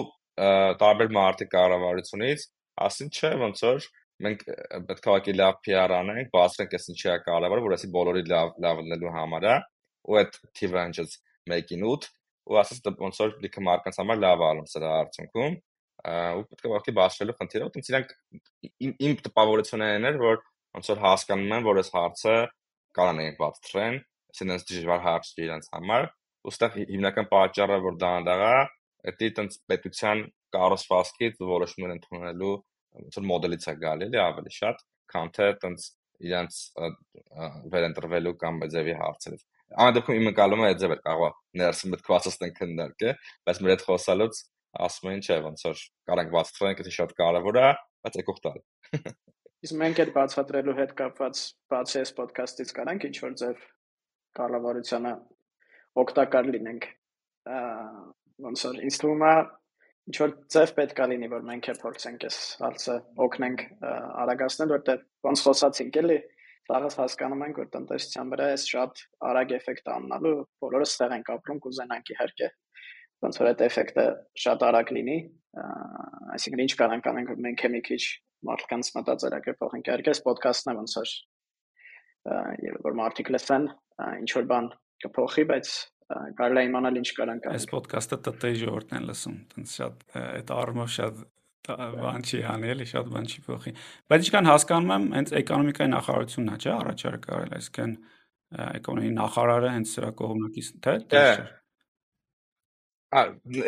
[0.82, 2.48] տարբեր մարտի կառավարությունից
[2.88, 3.88] ասին չէ ոնց որ
[4.24, 4.44] մենք
[4.90, 8.52] պետք է ակի լավ PR անենք, բացրենք այս ինչի է կարևոր, որ ասի բոլորի լավ
[8.64, 9.56] լավ լինելու համար է
[10.04, 11.16] ու այդ թիվը հնչեց
[11.50, 12.10] 1-ին 8
[12.44, 15.56] ու ասես դա ոնց որ լիքը մարկանց համար լավ ալում սրա արդյունքում
[16.04, 18.14] ու պետք է ուղղակի բացելու խնդիրը ու իրանք
[19.08, 20.42] իմ տպավորությունն էր որ
[20.78, 22.36] ոնց որ հասկանում են որ այս հարցը
[22.98, 24.00] կարան բացտրեն
[24.38, 26.08] սենս դժվար հարց է իրենց համար
[26.50, 28.54] ուստեղ հիմնական պատճառը որ դա անդաղա
[29.14, 30.24] դա տենց պետության
[30.56, 32.56] կառուցվածքից որոշումներ ընդունելու
[33.00, 35.90] ոնց որ մոդելից է գալի էլի ավելի շատ քան թե տենց
[36.24, 36.60] իրենց
[37.74, 42.52] վերընտրվելու կամ ձևի հարցերից Ամեն դեպքում իմ ընկալումը այդ ձև էր կարող ներսը մտքվածս են
[42.58, 43.14] քննարկը,
[43.48, 44.42] բայց մեր հետ խոսալուց
[44.86, 47.66] ասում են չէ, ոնց որ կարանք բացատրենք, դա շատ կարևոր է,
[48.06, 48.60] բայց եկող տալ։
[49.64, 51.42] Իսկ մենք այդ բացատրելու հետ կապված
[51.74, 53.66] բացի այս ոդքասթից կարանք ինչ որ ձև
[54.38, 55.14] կառավարությանը
[56.04, 56.88] օգտակար լինենք։
[58.44, 59.36] Ոնց որ ինձ թվում է
[60.10, 63.64] ինչ որ ձև պետք է լինի, որ մենք է փորձենք այս հարցը օգնենք
[64.24, 66.20] արագացնել, որտեղ ոնց խոսացինք էլի,
[66.64, 69.00] Սաղս հասկանում ենք, որ տնտեսության վրա էս շատ
[69.30, 72.48] արագ էֆեկտ աննալու, բոլորը ստեղ ենք ապրում, կուզենանք իհարկե
[73.24, 74.06] ոնց որ այդ էֆեկտը
[74.44, 75.18] շատ արագ լինի,
[76.34, 78.04] այսինքն ինչ անենք, որ մենք մի քիչ
[78.48, 81.14] մարդկանց մտածելակերպ փոխենք։ Իհարկե, այս ոդքասթն է ոնց որ
[82.88, 83.68] որ մարդիկ լսեն,
[84.24, 84.68] ինչ որ բան
[85.04, 85.72] կփոխի, բայց
[86.38, 90.92] կարելի է իմանալ ինչ կարանք Այս ոդքասթը ՏՏ ժողովուրդն են լսում, տենց շատ այդ առումով
[90.94, 91.24] շատ
[91.64, 93.72] բան չի անի էլի շատ բան չի փոխի
[94.12, 97.94] բայց ինչքան հասկանում եմ հենց էկոնոմիկայի նախարարությունն է չէ առաջարկ արել այսինքն
[98.64, 101.24] էկոնոմիկայի նախարարը հենց սրա կողմնակից թե թե
[103.14, 103.22] Ա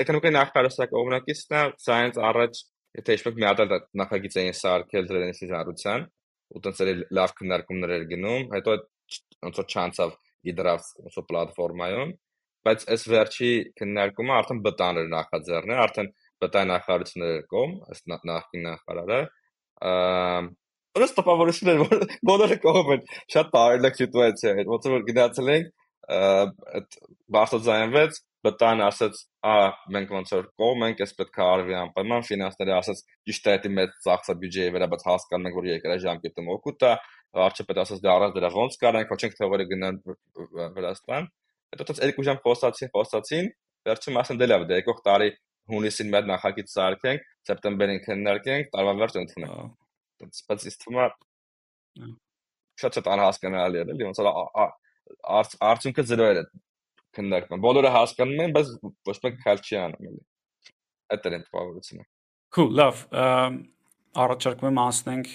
[0.03, 2.61] էկոնոմիկայի նախարարը սրա կողմնակիցն է սա հենց առաջ
[2.99, 3.73] եթե իշխեք մի հատ
[4.03, 6.05] նախագիծ էին սարքել դրանից զարության
[6.55, 8.75] ու տենց էլի լավ քննարկումներ էր գնում հետո
[9.45, 10.15] ոնց որ չանցավ
[10.52, 12.14] իդրավ ոնց պլատֆորմայում
[12.66, 16.12] բայց այս վերջի քննարկումը արդեն բտան էր նախաձեռնել արդեն
[16.43, 19.20] բտայ նախարարությունները կողմ ըստ նախկին նախարարը
[21.06, 23.04] ըստ տպավորություն էր որ բոլորը կողմ են
[23.36, 25.74] շատ բարելակ սիտուացիա էր ոնց որ գնացել ենք
[26.16, 26.98] այդ
[27.36, 29.56] բարձրացանվեց բտան ասաց ա
[29.96, 33.72] մենք ոնց որ կողմ ենք էս պետք է արվի անպայման ֆինանսները ասաց ճիշտ է դա
[33.80, 36.93] մեծ ծախսը բյուջեի վրա բայց հասկանում ենք որ երկրաժամկետում օգուտ է
[37.36, 39.99] վարչապետ ասաց դա առանց դրա ոնց կարանք ոչ ենք թողերը գնան
[40.75, 41.29] Վրաստան
[41.75, 43.49] հետո դից երկու ժամ խոսացին խոսացին
[43.86, 45.29] վերջում ասեն դե լավ դե եկող տարի
[45.75, 51.07] հունիսին մեր նախագիծ սարքենք սեպտեմբերին քննարկենք տարվա վերջ ընդունենք բայց իսկ թվում է
[52.81, 54.21] շատ շատ անհասկանալի է էլի ոնց
[55.05, 56.39] արդյունքը 0 էր
[57.15, 58.71] քննարկում։ Բոլորը հասկանում են, բայց
[59.09, 60.21] ոչ մեկ քայլ չի անում էլի։
[61.15, 62.05] Այդ է տպավորությունը։
[62.55, 63.03] Cool, լավ։
[64.25, 65.31] Առաջարկում եմ անցնենք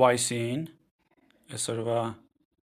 [0.00, 0.62] YC-ին,
[1.58, 2.00] այսօրվա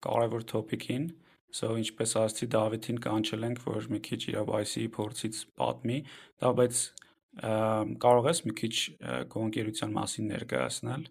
[0.08, 1.10] կարևոր topic-ին։
[1.54, 5.98] So ինչպես ասացի Դավիթին կանչել ենք, որ մի քիչ իր YC-ի փորձից պատմի,
[6.42, 6.80] դա բայց
[8.04, 8.74] կարող ես մի քիչ
[9.34, 11.06] գոնկերության մասին ներկայացնել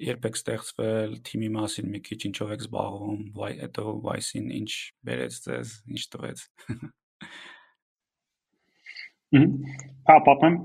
[0.00, 4.70] երբ եք ստեղծվել, թիմի մասին մի քիչ ինչով եք զբաղվում, վայ հետո Vice-ին ինչ
[5.08, 6.44] բերեց ձեզ, ինչ տվեց։
[10.08, 10.56] Հա, պատմեմ,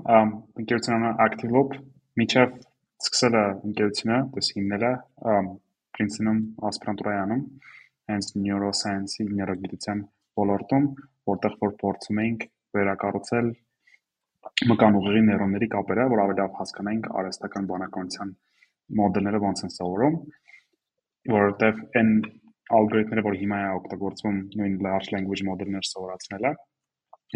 [0.62, 1.76] ընկերությունը Activeloop
[2.20, 2.56] միջև
[3.04, 4.94] սկսել է ընկերությունը, դες հիմնել է
[5.96, 6.40] Princeton-ում
[6.70, 7.44] ասպիրանտուրայի անում,
[8.12, 10.02] հենց neuroscience-ի նեյրոգիտության
[10.40, 10.88] ոլորտում,
[11.30, 13.48] որտեղ որ փորձում էինք վերակառուցել
[14.70, 18.34] մկանուղեղի նեյրոնների կապերը, որ ավելի լավ հասկանայինք արհեստական բանականության
[19.00, 20.18] մոդելները ոնց են սովորում,
[21.36, 22.12] որովհետև այն
[22.76, 26.52] ալգորիթմները, որ հիմա է օգտագործվում նույն large language մոդելներ սովորացնելը,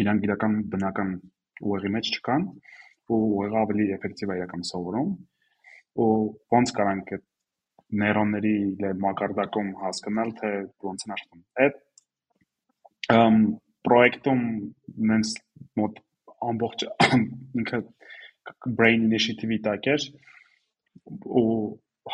[0.01, 1.11] իրանք իրական բնական
[1.61, 2.47] ուղեղի մեջ չկան
[3.11, 5.11] ու ուղեղը ավելի էֆեկտիվ է իրական սովորում
[6.01, 6.09] ու
[6.55, 7.25] ոնց կարանք այդ
[8.01, 8.53] նեյրոնների
[9.05, 10.51] մակարդակում հասկանալ թե
[10.87, 11.79] ոնց են աշխատում։ Այդ
[13.17, 13.39] ըմ
[13.87, 14.43] պրոյեկտում
[15.11, 15.33] նենց
[15.81, 16.01] մոտ
[16.51, 16.85] ամբողջ
[17.61, 17.79] ինքը
[18.79, 20.05] brain initiative-ի տակ էր
[21.41, 21.47] ու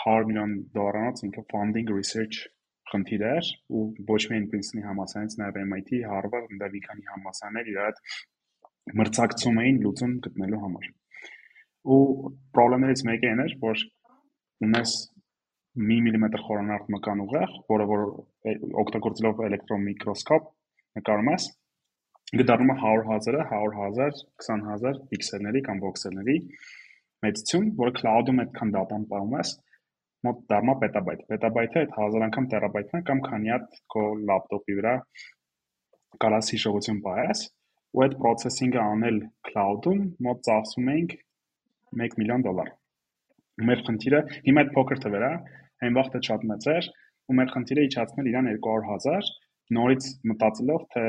[0.03, 2.45] 100 միլիոն դոլարանոց ինքը funding research
[2.91, 7.79] խնդիր էր ու ոչ միայն Princeton-ի համալսարանից, նաև MIT, Harvard, ընդ մի քանի համալսարաններ իր
[7.87, 8.01] այդ
[9.01, 10.89] մրցակցում էին լուծում գտնելու համար։
[11.97, 12.01] Ու
[12.57, 13.83] խնդիրներից մեկը այն էր, որ
[14.67, 14.95] ունես
[15.77, 18.03] մի միլիմետր խորանարդ մկան ուղեղ, որը որ
[18.83, 20.47] օգտագործելով էլեկտրոմիկրոսկոպ
[20.97, 21.47] նկարում ես,
[22.41, 26.37] գտարում է 100 000-ը, 100 000, 20 000 պիքսելների կամ վոքսելների
[27.25, 29.53] մեծություն, որը cloud-ում այդքան դատան պահում ես,
[30.27, 34.95] մոտ դառնա պետաբայթ։ Պետաբայթը այդ 1000 անգամ տերաբայթն է կամ քանի հատ քո լապտոպի վրա
[36.23, 37.43] կարաս հիշողություն պահես,
[37.97, 41.15] ու այդ processing-ը անել cloud-ում մոտ ծախսում էինք
[42.07, 42.73] 1 միլիոն դոլար։
[43.67, 45.31] Մեր խնդիրը հիմա այդ փոքր թվեր է,
[45.85, 46.89] այն վաղտը շատ մեծ էր,
[47.27, 49.31] ու մեր խնդիրը իջացնել իրան 200.000
[49.77, 51.03] նորից մտածելով թե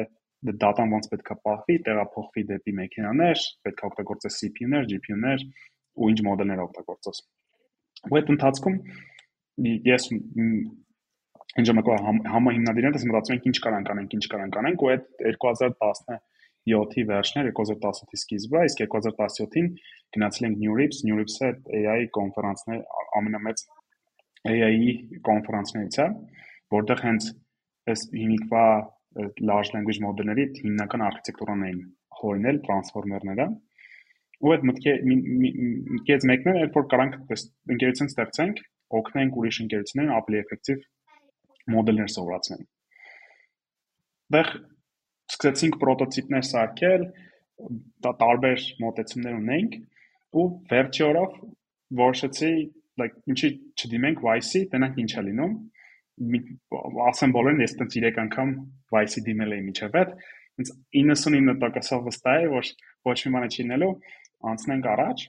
[0.62, 5.45] դատան ոնց պետքա պահվի, տեղափոխվի դեպի մեքենաներ, պետքա օգտագործես CPU-ներ, GPU-ներ,
[5.99, 7.23] ու ինչ մոդելներ օգտագործես։
[8.09, 8.77] Ու այդ ընթացքում
[9.89, 10.09] ես
[11.59, 11.97] ինչ ժամանակվա
[12.35, 18.62] համահիմնադիրներս մտածում ենք ինչ կարանք անենք, ինչ կարանք անենք, ու այդ 2017-ի վերջներ, 2018-ի սկիզբը,
[18.69, 19.71] իսկ 2017-ին
[20.14, 21.51] գնացել ենք New Rips, New Rips-ը
[21.81, 22.85] AI կոնֆերանսներ
[23.19, 23.64] ամենամեծ
[24.47, 24.93] AI-ի
[25.26, 26.07] կոնֆերանսներից է,
[26.74, 27.28] որտեղ հենց
[27.93, 28.64] այս հիմիկվա
[29.51, 31.80] large language մոդելների հիմնական արխիտեկտուրան էին
[32.20, 33.47] հորինել տրանսֆորմերները
[34.39, 37.14] ու այդ մտքի մտքից մեկն է, երբ որ կարանք
[37.74, 38.61] ընկերություն ստեղծենք,
[38.99, 40.84] օգնենք ուրիշ ընկերություններին ավելի էֆեկտիվ
[41.74, 42.62] մոդելներ սովորացնել։
[44.36, 44.53] Դեռ
[45.34, 47.07] սկսեցինք պրոտոտիպներ սարքել,
[48.22, 49.76] տարբեր մոտեցումներ ունենք
[50.39, 51.34] ու վերջի օրով
[51.99, 52.53] որոշեցի
[53.01, 55.57] like ինչի չդիմենք Vice-ի, տենանք ինչ է լինում։
[57.09, 58.55] Ասեմ բոլորին, ես տենց 3 անգամ
[58.95, 60.15] Vice-ի դիմել էի միջև այդ,
[60.59, 62.71] ինձ 99%-ով վստահ է, որ
[63.09, 63.93] ոչ մի բան չի լինելու,
[64.53, 65.29] անցնենք առաջ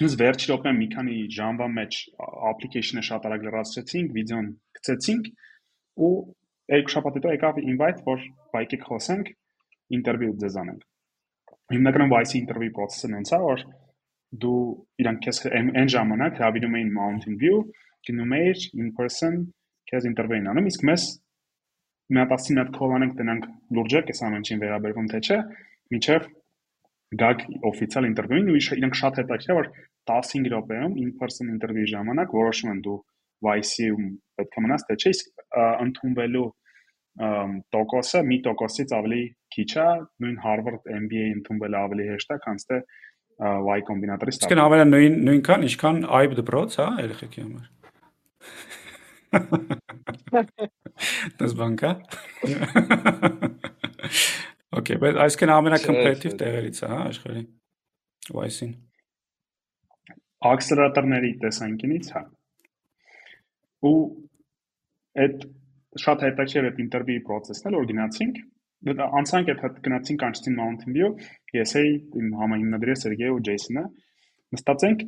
[0.00, 1.96] Ինձ վերջի րոպեն մի քանի ժամվա մեջ
[2.50, 4.46] application-ը շատ արագ լրացրեցինք, վիդեոն
[4.78, 5.26] գցեցինք
[6.06, 6.12] ու
[6.72, 8.22] երկու շաբաթ հետո եկավ invite, որ
[8.54, 9.28] բայկիկ խոսենք,
[9.98, 10.86] ինտերվյու ձեզ անենք։
[11.74, 13.66] Հիմնականում YC ինտերվյու process-ը նենց է, որ
[14.30, 14.60] դու
[15.02, 17.62] իրանք քեզ այն ժամանակ հավինում էին Mountain View,
[18.06, 19.40] գնում էիր in person,
[19.90, 21.06] քեզ ինտերվյու են անում, իսկ մեզ
[22.10, 25.38] մի հատ ասին հատ call անենք տնանք լուրջակ, այս ամեն ինչին վերաբերվում թե չէ,
[25.94, 26.28] միջև
[27.20, 29.68] գաք օֆիցիալ ինտերվյուին ու իրանք շատ հետաքրքիր որ
[30.10, 32.98] 15 րոպեում in-person ինտերվյուի ժամանակ որոշում են դու
[33.50, 34.08] YC-ում
[34.38, 35.44] պետք է մնաս թե չէ, իսկ
[35.86, 36.46] ընդունվելու
[37.74, 39.22] տոկոսը մի տոկոսից ավելի
[39.54, 39.88] քիչ է,
[40.22, 42.78] նույն Harvard MBA ընդունվելը ավելի հեշտ է, քան թե
[43.40, 47.66] Y կոմբինատորից։ Իսկ ավելի նույն նույնքան, ինչքան IB դպրոց, հա, երեխեքի համար։
[51.40, 51.92] Դες բան կա։
[54.80, 57.40] Okay, բայց այսքան ամենակոմպետիտիվ տեղերից է, հա, աշխարհի։
[58.36, 58.74] Vice-ին։
[60.50, 62.22] Ակսելերատորների տեսանկյունից, հա։
[63.90, 63.96] Ու
[65.24, 65.36] այդ
[66.04, 68.38] շատ հետաքրքիր է ինտերվյուի process-ն էլ որ գնացինք,
[68.88, 71.10] անցանք այդ հետ գնացինք Einstein Mountain View,
[71.56, 73.82] ես էի իմ համահիմնադրի Սերգեյ ու Ջեյսոնը
[74.56, 75.02] նստածենք,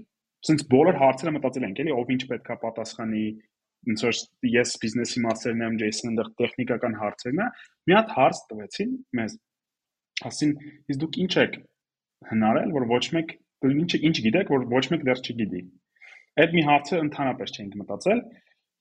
[0.49, 3.25] ցենց բոլոր հարցերը մտածել ենք, էլի ով ինչ պետքա պատասխանի,
[3.93, 4.19] ոնց որ
[4.53, 7.49] ես բիզնեսի մասերն եմ, Ջեյսոնը այնտեղ տեխնիկական հարցերն է,
[7.89, 9.39] մի հատ հարց տվեցին մեզ
[10.29, 10.53] ասին
[10.93, 11.57] իսկ դուք ինչ եք
[12.31, 13.35] հնարել որ ոչ մեկ
[13.73, 15.63] ինչ ինչ գիտեք որ ոչ մեկ դեռ չգիտի
[16.43, 18.23] այդ մի հարցը ընդհանրապես չենք մտածել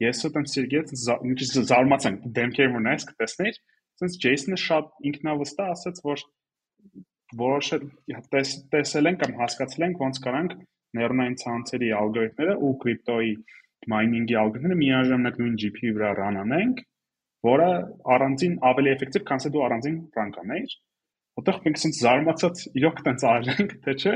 [0.06, 0.84] ես ու տենց Սերգեյ
[1.32, 1.40] ինչ
[1.72, 3.60] զարմացանք դեմքեր որ նայես կտեսներ
[4.02, 6.26] sense Jason-ը շատ ինքնավստահ ասաց որ
[7.42, 7.72] որոշ
[8.34, 10.56] տես, տեսել ենք կամ հասկացել ենք ոնց կարանք
[11.00, 13.34] նեյրոնային ցանցերի ալգորիթմները ու կրիպտոյի
[13.96, 16.82] մայնինգի ալգորիթմները միաժամանակ նույն GPU-ի վրա run անենք,
[17.48, 17.70] որը
[18.16, 20.76] առանձին ավելի էֆեկտիվ, քան թե դու առանձին run կանեիր
[21.40, 24.16] Որտեղ մենք ասենք զարմացած իրոք տենց արենք, թե չէ։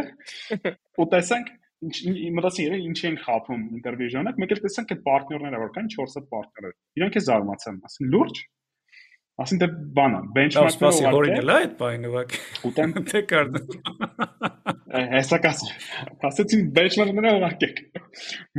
[1.00, 1.52] Ու տեսանք
[1.86, 1.96] ինչ
[2.36, 6.16] մտածի երեք ինչի են խափում ինտերվյու ժամանակ, մեկ էլ տեսանք այդ պարտներները որ կան 4
[6.16, 8.42] հատ պարտներներ։ Իրանք է զարմացան, ասին լուրջ։
[9.44, 9.68] Ասին դե
[9.98, 12.36] բանը, benchmark-ը հորին էլ այդ բանը ուղակ։
[12.70, 13.58] Ուտեմ թե կարդ։
[15.16, 15.64] Հեսա կաս։
[16.30, 17.82] Ասեցին benchmark-ները ուղակեք։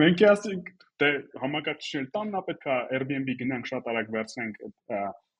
[0.03, 0.69] Մենք ասենք
[1.01, 1.09] դե
[1.45, 4.61] համակարգիչներ տաննա պետքա Airbnb գնանք շատ արագ վերցնենք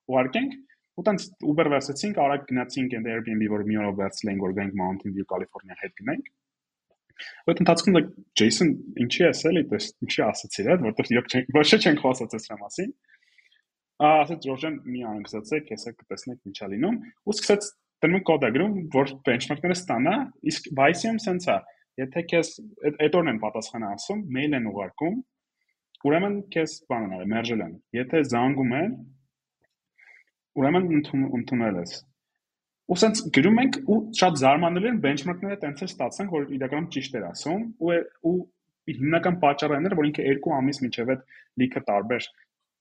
[0.07, 0.57] ուղարկենք
[0.97, 4.77] ու տենց Uber վերցեցինք, արագ գնացինք այնտեղ Airbnb, որ մի օրով վերցրել ենք, որ գանք
[4.81, 6.31] Mountain View, Կալիֆոռնիա հետ գնանք։
[7.49, 8.73] Այդ ընթացքում like Jason
[9.05, 12.91] ինչի ասել է, դες ինչի ասացիր այդ, որտեղ իրոք չենք ոչ չենք խոսած այս մասին։
[13.97, 17.69] ասաց Ռոժան մի անգսացեք, հեսա կտեսնեք ինչա լինում, ու սկսեց
[18.05, 20.15] դնում կոդը գրում, որ benchmark-ները ստանա,
[20.51, 21.57] իսկ Vice-ում sense է,
[22.03, 22.51] եթե քեզ
[22.93, 25.15] այդ օրն են պատասխանը ասում, mail են ուղարկում,
[26.07, 28.93] ուրեմն քեզ բանն արել, մերժել են։ Եթե զանգում են,
[30.61, 30.85] ուրեմն
[31.41, 31.95] ընդունել ես։
[32.87, 37.17] Ու սենց գրում ենք ու շատ զարմանալի են benchmark-ները տենց էլ ստացանք, որ իրականում ճիշտ
[37.17, 37.97] էր ասում ու
[38.29, 38.35] ու
[38.87, 41.25] հիմնական պատճառը այն էր, որ ինքը 2 ամիս միջև այդ
[41.61, 42.27] լիքը տարբեր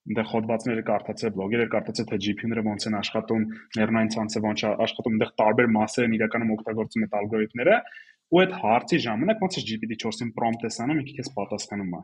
[0.07, 3.47] այնտեղ հոդվածները կարդացել, բլոգերը կարդացել, թե GPU-ները ոնց են աշխատում,
[3.77, 7.77] նեյրոնային ցանցը ոնց է աշխատում, այնտեղ տարբեր մասեր են իրականում օգտագործում այդ ալգորիթմները,
[8.27, 12.01] ու այդ հարցի ժամանակ ոնց է GPT-4-ին prompt ես անում, ինքը քեզ պատասխանում է։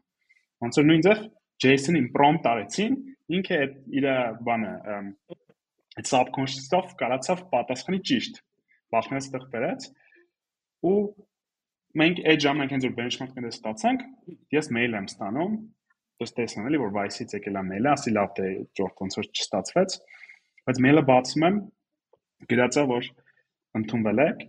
[0.62, 1.22] Ոնց որ նույն ձև?
[1.62, 2.94] JSON-ին prompt արեցին,
[3.38, 4.06] ինքը այդ իր
[4.46, 4.72] բանը
[5.92, 8.40] այդ subconscious-ով կարացավ պատասխանի ճիշտ։
[8.92, 9.86] Բախնես տեղ բերած
[10.88, 10.96] ու
[12.02, 14.04] մենք այդ ժամանակ հենց որ benchmark-ները ստացանք,
[14.56, 15.56] ես mail եմ ստանում,
[16.22, 18.48] դες տեսնում էլի որ Vice-ից եկել է mail-ը, ասի լավ թե
[18.78, 19.96] ճորտ ոնց որ չստացվեց,
[20.68, 21.60] բայց mail-ը բացում եմ,
[22.52, 23.08] գրածա որ
[23.82, 24.44] ընդունվել եք,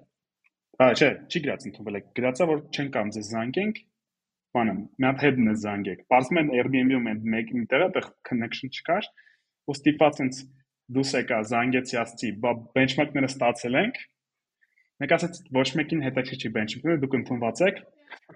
[0.81, 3.75] Ա, չէ, չի գրած ընդունվել եք, գրածա որ չեն կամ ձեզ զանգենք,
[4.57, 8.73] բանը, մի հատ հետն է զանգեք։ Բացում են Airbnb-ում են մեկ մի տեղը, այդտեղ connection
[8.73, 9.09] չկար,
[9.69, 10.31] ու ստիպված են
[10.97, 14.01] դուս եկա զանգեցի ասցի, բա benchmark-ները ստացել ենք։
[15.03, 17.79] Մեկ ասաց ոչ մեկին հետաքրքիր չի benchmark-ները, դուք ընդունված եք։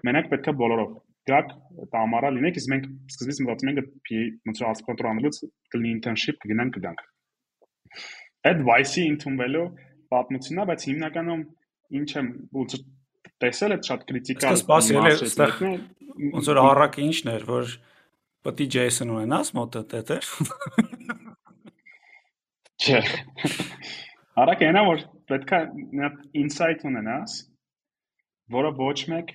[0.06, 0.94] Մենակ պետքա բոլորով
[1.28, 1.52] գաք
[1.92, 3.80] տամարա լինեք, իսկ մենք սկզբից մտածում ենք
[4.48, 5.40] ոնց որ ասկոնտրոլ անելուց
[5.74, 7.02] կլինի internship կգնանք կգանք։
[8.48, 9.66] Այդ vice-ի ընդունվելու
[10.12, 11.42] պատմությունն է, բայց հիմնականում
[11.98, 12.78] ինչ եմ ոնց
[13.42, 15.52] տեսել այդ շատ քրիտիկալ սպասել է այստեղ
[16.38, 17.74] ոնց որ առակը ինչն էր որ
[18.48, 20.18] պետք է JSON ունենաս մոտը դե
[22.78, 22.98] Չէ։
[24.38, 25.00] Արագ այնա որ
[25.30, 25.58] պետքա
[25.98, 27.32] նա insight ունենաս,
[28.54, 29.32] որը ոչ մեկ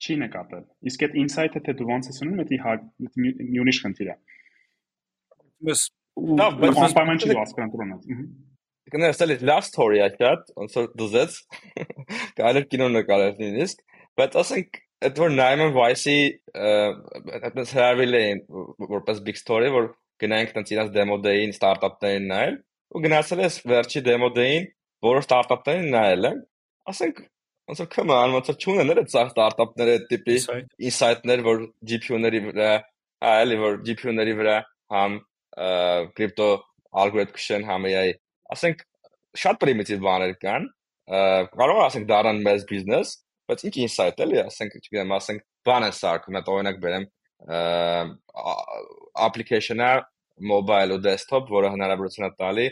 [0.00, 2.74] չի նկատել։ Իսկ այդ insight-ը թե դու ոնց ես ունում, դա
[3.20, 4.16] մի ուրիշ խնդիր է։
[5.68, 5.82] Բայց
[6.40, 7.56] լավ, բայց անպայման չի ես։
[8.90, 11.34] Կներես էլի last story-ա շատ, ոնց որ դուզեց։
[12.40, 13.84] Կարելի կինո նկարել նույնիսկ,
[14.18, 16.16] բայց ասենք այդ որ նայում եմ Vice-ի
[17.40, 18.40] այդպես հրավիրել էին
[18.96, 19.86] որպես big story, որ
[20.20, 22.58] գնայինք տենց իրաց demo day-ին ստարտափներին նայել
[22.90, 24.66] ու գնացել ես վերջի demo day-ին,
[25.06, 26.40] որոշ ստարտափներին նայել եմ,
[26.90, 27.22] ասենք
[27.70, 30.36] ոնց որ come on, ոնց որ չունեն այդ սա ստարտափները այդ տիպի
[30.90, 32.70] insight-ներ, որ GPU-ների վրա,
[33.22, 34.56] հա, էլի որ GPU-ների վրա
[34.96, 35.16] համ
[36.18, 36.48] կրիպտո
[37.04, 38.12] ալգորիթմ քշեն համ AI,
[38.54, 38.82] ասենք
[39.40, 40.66] շատ primitive բաներ կան,
[41.54, 43.12] կարող ասենք դառնան մեծ բիզնես,
[43.50, 47.06] բայց ինչ insight էլի, ասենք, չգիտեմ, ասենք բան է սարքում, այդ օրինակ բերեմ
[49.26, 49.92] application-ը
[50.50, 52.66] mobile ու desktop, որը հնարավորություն է տալի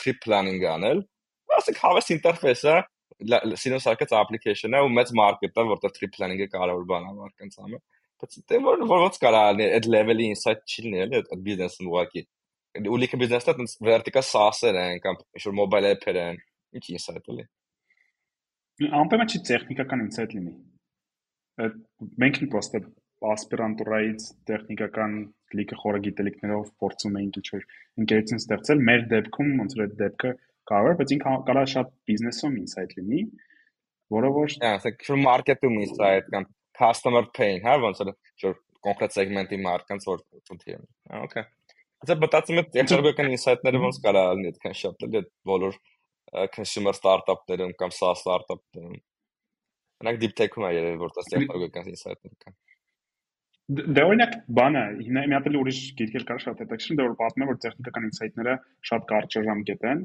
[0.00, 1.04] trip planning անել։
[1.54, 2.74] Ասենք հավես ինտերֆեյսը
[3.22, 7.82] Արկած application-ը ու մեծ market-ը, որտեղ trip planning-ը կարևոր բան է համար։
[8.24, 12.22] Բայց դե որ ոնց կարա այդ level-ի insight չի լինել այդ business-ը ուղակի։
[12.90, 16.40] Ու լիքը business-ը տենց vertical SaaS-եր են կամ ինչ-որ mobile app-եր են։
[16.74, 17.46] Ինչ insight էլի։
[18.98, 20.54] Անպայման չի տեխնիկական insight լինի։
[22.24, 22.80] Մենք պրոստը
[23.34, 25.12] ասպիրանտուրայից տեխնիկական
[25.58, 27.66] լիքը խորը գիտելիքներով փորձում էինք ինչ-որ
[28.02, 30.32] ընկերություն ստեղծել, մեր դեպքում ոնց որ այդ դեպքը
[30.70, 33.22] կարող է, բայց ինքը կարող է շատ բիզնեսում ինսայթ լինի,
[34.14, 36.46] որը որ Հա, ասեք, շու մարքեթինգ ինսայթ կամ
[36.78, 41.46] customer pain, հա, ոնց որ շուտ կոնկրետ սեգմենտի մարկանց որ Հա, օքեյ։
[42.04, 45.78] Դա մտածում եմ տեխնոլոգիական ինսայթները ոնց կարա լինի այդքան շատ էլ այդ բոլոր
[46.56, 48.98] consumer startup-ներում կամ SaaS startup-ներում։
[50.04, 52.56] Նրանք deep tech-ում է երևի որ դա տեխնոլոգիական ինսայթներ կան։
[53.96, 57.60] Դե օրինակ բանը, հիմա մի հատ էլ ուրիշ գիրքեր կար շատ հետաքրքիր, պատմում է որ
[57.64, 58.56] տեխնիկական ինսայթները
[58.90, 60.02] շատ կարճ ժամկետ են,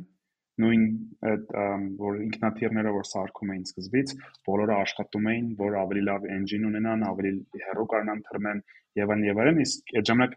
[0.64, 0.84] նույն
[1.30, 1.54] այդ
[2.02, 4.14] որ ինքնաթիռները որ սարքում էին սկզբից,
[4.50, 7.34] բոլորը աշխատում էին, որ ավելի լավ engine ունենան, ավելի
[7.66, 8.64] հեռու կարողանան թռնեն
[9.00, 10.36] եւ այն եւ այլն, իսկ այդ ժամանակ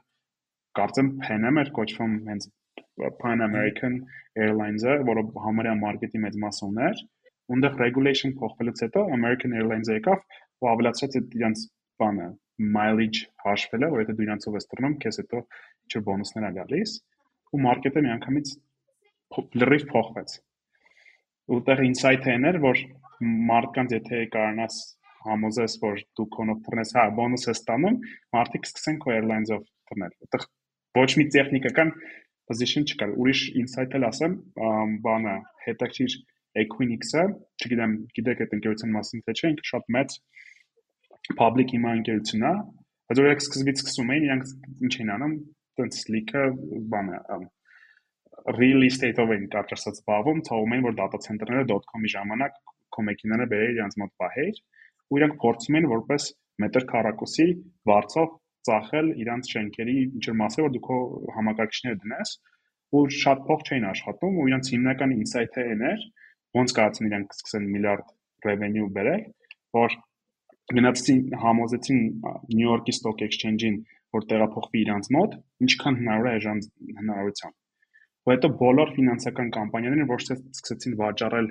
[0.78, 2.48] կարծեմ Pan-Am էր կոչվում հենց
[3.22, 3.98] Pan American
[4.38, 7.02] Airlines-ը, որը համարյա մարքեթի մեծ մաս ուներ,
[7.52, 10.26] ունդեղ regulation փոխվելուց հետո American Airlines-ը եկավ
[10.62, 11.64] ու ավելացրեց այդ իրենց
[12.02, 12.28] բանը
[12.76, 16.92] mileage հաշվելը, որ եթե դու իրանցով ես տրնում, քեզ հետո ինչ-որ բոնուսներ ա գալիս,
[17.52, 18.52] ու մարքեթը միանգամից
[19.62, 20.34] լրիվ փոխվեց։
[21.52, 22.82] Ուտեղ insight-ը էր, որ
[23.52, 24.80] մարդկանց եթե կարողանաս
[25.22, 27.98] համոզես, որ դու քոնով տրնես, հա, բոնուս ես ստանում,
[28.36, 30.46] մարդիկ սկսեն քո airlines-ով տրնել։ Ուտեղ
[30.98, 31.92] ոչ մի տեխնիկական
[32.50, 34.36] position չկար։ Ուրիշ insight էլ ասեմ,
[35.06, 36.16] բանը հետաքրիր
[36.62, 37.24] Equinix-ը,
[37.62, 40.16] չգիտեմ, գիտեք այդ ընկերության մասին թե չէ, ինքը շատ մեծ
[41.38, 42.52] public հիմա ընկերություն է,
[43.08, 44.50] բայց օրինակ սկզբից սկսում էին իրանք
[44.84, 45.36] ինչ էին անում,
[45.80, 46.44] տենց լիքը
[46.92, 47.20] բանը
[48.58, 52.56] real estate-ով են կարճացած զբաղվում, ցավում էին որ data center-ները .com-ի ժամանակ
[52.92, 54.60] քո մեքենանը բերել իրանք մոտ պահեր,
[55.12, 56.28] ու իրանք փորձում են որպես
[56.62, 57.46] մետր քառակուսի
[57.90, 58.32] վարձով
[58.68, 60.98] ծախել իրանք շենքերի ինչ-որ մասը, որ դու քո
[61.36, 62.34] համակարգիչները դնես,
[62.92, 66.04] ու շատ փող չէին աշխատում, ու իրանք հիմնական insight-ը էր,
[66.58, 68.12] ոնց կարծեն իրանք սկսեն միլիարդ
[68.46, 69.24] revenue բերել,
[69.78, 69.96] որ
[70.72, 72.02] գնացին համոզեցին
[72.52, 73.80] Նյու Յորքի Stock Exchange-ին,
[74.16, 76.62] որ տեղափոխվի իրանց մոտ, ինչքան հնարավոր է այժմ
[77.00, 77.61] հնարավորությամբ։
[78.22, 81.48] Ու հետո բոլոր ֆինանսական կամպանիաները ոչ թե սկսեցին վաճառել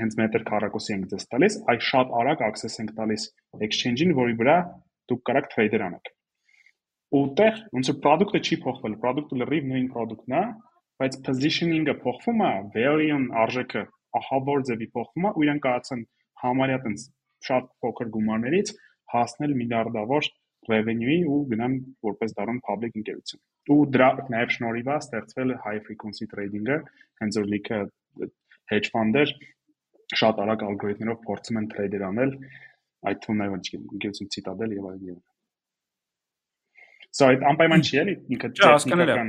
[0.00, 3.26] հենց մետր քառակուսի ենք դες տալիս, այլ շատ արագ access ենք տալիս
[3.66, 4.54] exchange-ին, որի վրա
[5.12, 6.10] դուք կարաք trader անեք։
[7.20, 10.42] Ուտեղ ոնց որ product-ը չի փոխվել, product-ը լրիվ նույն product-ն է,
[11.02, 13.84] բայց positioning-ը փոխվում է, value-ն արժեքը
[14.18, 16.02] ահա որ ձևի փոխվում է, ու իրենք կարծեն
[16.44, 17.06] համարյա տենց
[17.48, 18.74] շատ փոքր գումարներից
[19.14, 20.28] հասնել միլիարդավոր
[20.72, 21.76] revenue-ի ու գնան
[22.08, 23.42] որպես դառն public ընկերություն։
[23.74, 26.78] Ու դրա նաև շնորհիվ է ստեղծվել high frequency trading-ը,
[27.22, 27.80] հենց որ լիքը
[28.72, 29.36] hedge fund-եր
[30.20, 32.34] շատ արագ ալգորիթմներով փորձում են trader անել,
[33.08, 35.22] այդ թվում նաև ընկերություն Citadel եւ այլն։
[37.14, 39.28] So այդ անպայման չի էլի ինքը տեխնիկական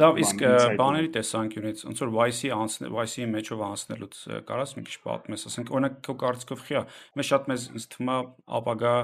[0.00, 0.40] դա իսկ
[0.80, 4.18] բաների տեսանկյունից ոնց որ YC անցնել YC-ի մեջով անցնելուց
[4.48, 6.82] կարաս մի քիչ պատմես ասենք օրինակ քո կարծիքով խիա
[7.20, 8.18] մեզ շատ մեզ ինձ թվում է
[8.58, 8.94] ապագա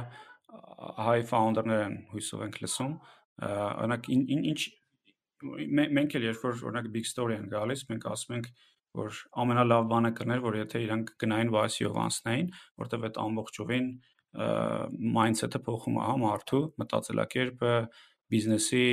[1.06, 2.96] high founder-ներ են հույսով ենք լսում
[3.46, 4.60] օրինակ ինչ
[5.76, 8.50] մենք էլ երբ որ օրինակ big story են գալիս մենք ասում ենք
[8.96, 12.50] որ ամենալավ բանը կներ որ եթե իրանք գնային YC-ով անցնային
[12.82, 13.90] որտեվ այդ ամբողջովին
[15.16, 17.74] mindset-ը փոխում է հա մարդու մտածելակերպը
[18.32, 18.86] բիզնեսի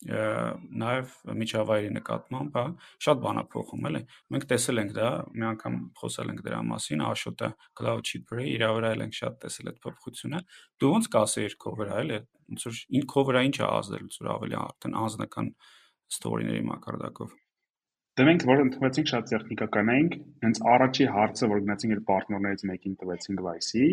[0.00, 2.62] նաև միջավայրի նկատմամբ, հա,
[3.04, 4.00] շատ բան է փոխում, էլի։
[4.32, 8.92] Մենք տեսել ենք դա, մի անգամ խոսել ենք դրա մասին, Աշոտը Cloud Chipper-ի իր վրա
[8.96, 10.40] էլ ենք շատ տեսել այդ փոփոխությունը։
[10.80, 14.32] Դու ոնց կասեիր քո վրա, էլի, ոնց որ ին քո վրա ինչ է ազդել, որ
[14.40, 15.52] ավելի արդեն անձնական
[16.16, 17.36] ստորիների մակարդակով։
[18.20, 22.96] Դե մենք որ ընդունեցինք շատ տեխնիկական էինք, հենց առաջի հարցը, որ գնացինք իր պարտներներից մեկին
[23.00, 23.86] տվեցինք Vice-ի,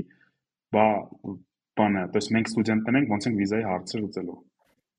[0.74, 0.88] բա
[1.78, 4.38] բանը, դες մենք ստուդենտներ ենք, ոնց ենք վիզայի հարցը լուծելու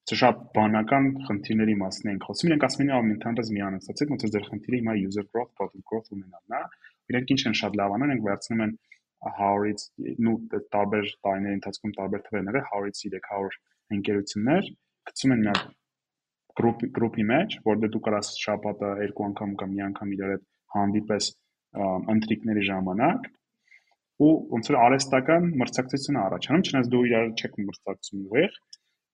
[0.08, 4.22] Սա շատ բանական խնդիրների մասին ենք խոսում։ Իրենք ասում են, «Ահա ընդհանրապես մի անեցացեք, ոնց
[4.24, 6.62] որ ձեր խնդիրը հիմա user growth, product growth ունենալն է»։
[7.12, 8.72] Իրենք ինչ են շատ լավ անում, իրենք վերցնում են
[9.18, 9.84] 100-ից
[10.24, 10.36] նու
[10.72, 13.58] տարբեր տարիների ընթացքում տարբեր թվերները 100-ից 300
[13.98, 14.70] ընկերություններ
[15.10, 15.62] գցում են մի հատ
[16.58, 20.46] գրուպ գրուպի մեջ, որտեղ դու կարաս շաբաթը երկու անգամ կամ մի անգամ իրար հետ
[20.78, 21.28] հանդիպես
[22.14, 23.28] ընտրիկների ժամանակ
[24.18, 28.56] ու ոնց որ արեստական մրցակցություն առաջանում, չնայած դու իրար չեք մրցակցում ուղիղ,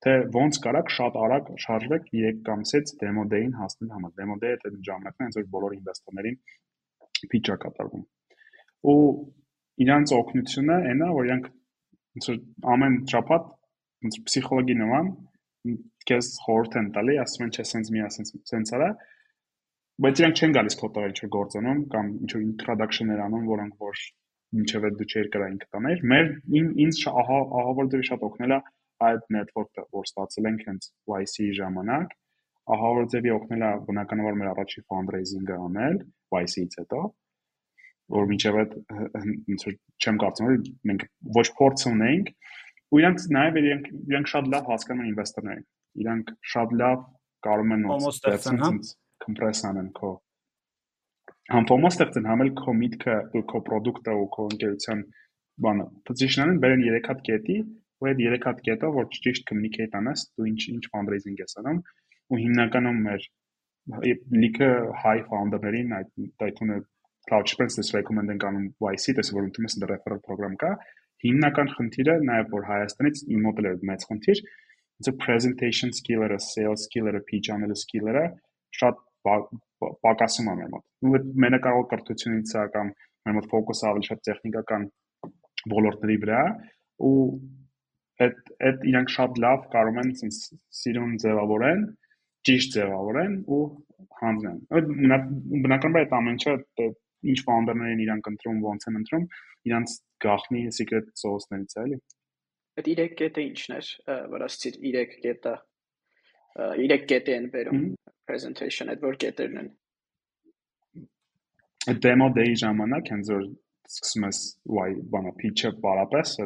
[0.04, 4.12] թե ոնց կարաք շատ արագ շարժվեք 3 ամսից demo day-ին հասնել համար։
[4.44, 6.36] day-ը այդ ժամանակն է, հենց որ բոլոր ինվեստորներին
[7.32, 8.04] pitch է կատարվում։
[8.92, 8.98] Ու
[9.84, 11.48] իրանց օգնությունը այնա, որ իրանք
[12.14, 12.38] ոնց որ
[12.74, 13.48] ամեն շաբաթ
[14.04, 15.08] ոնց պսիխոլոգի նման
[16.04, 18.88] քեզ խորհուրդ են տալի, ասում են, չէ, սենց մի ասենց սենց արա,
[20.04, 24.02] բայց իրանք չեն գալիս քո տեղ ինչ-որ գործանում կամ ինչ-որ introduction-ներ անում, որոնք որ
[24.60, 26.28] ինչև դու չէր կրային կտաներ։ Մեր
[26.84, 28.58] ինձ ահա ահա որ դեռ շատ օգնել է
[29.08, 30.88] այդ network-ը, որ ստացել ենք հենց
[31.18, 32.14] YC-ի ժամանակ,
[32.74, 35.98] ահա որ ձևի օգնել է բնականաբար մեր առաջի fundraising-ը անել
[36.40, 37.00] YC-ից հետո,
[38.14, 40.58] որ մինչև այդ ոնց որ չեմ կարծում որ
[40.90, 41.04] մենք
[41.38, 42.32] ոչ փորձ ունենք
[42.94, 45.66] ու իրանք նաև իրանք իրանք շատ լավ հասկանում են ինվեստորներին
[46.04, 47.06] իրանք շատ լավ
[47.48, 48.92] կարող են ոնց
[49.24, 50.10] կոմպրես անեն քո
[51.54, 55.02] համ ֆոմո ստեղծեն համ էլ քո միտքը ու քո product-ը ու քո ընկերության
[55.64, 57.56] բանը position-ն բերեն 3 հատ կետի
[58.04, 61.80] ու այդ 3 հատ կետով որ ճիշտ communicate անես դու ինչ ինչ fundraising ես անում
[62.34, 63.28] ու հիմնականում մեր
[64.42, 64.68] լիքը
[65.04, 66.10] high founder-ներին այդ
[66.42, 66.82] դայթունը
[67.30, 70.72] Couchbase-ս recommend են անում YC, տեսը որ ընդունում ես ընդ referral program կա,
[71.24, 74.42] հիմնական խնդիրը նաև որ Հայաստանից իմ մոտ էլ մեծ խնդիր,
[75.00, 78.24] ոնց presentation skill-երը, sales skill-երը, pitch անելու skill-երը
[78.80, 79.00] շատ
[80.04, 82.92] պակասում է մեր մոտ։ Ու այդ մենակարող կրթությունից է կամ
[83.24, 84.86] մեր մոտ ֆոկուսը ավելի շատ տեխնիկական
[85.74, 86.42] ոլորտների վրա
[87.08, 87.16] ու
[88.22, 91.84] այդ այդ իրանք շատ լավ կարող են sense սիրուն ձևավորեն
[92.48, 93.62] ճիշտ ձևավորեն ու
[94.20, 94.58] հանձնեն։
[95.64, 96.54] Բնականաբար այդ ամեն ինչը
[97.24, 99.24] ինչ ֆաունդերներ են իրանք ընտրում, ոնց են ընտրում,
[99.70, 99.94] իրանց
[100.24, 101.98] գախնի secret sauce-ներից էլի։
[102.74, 103.90] Այդ 3 կետը ինչն էր,
[104.34, 105.54] որ ասցիր 3 կետը
[106.54, 107.84] 3 կետի են վերում
[108.28, 109.70] presentation, այդ որ կետերն են։
[111.92, 113.46] Այդ demo day-ի ժամանակ հենց որ
[113.90, 114.40] սկսում ես
[114.74, 116.36] why բանը pitch-ը բարապես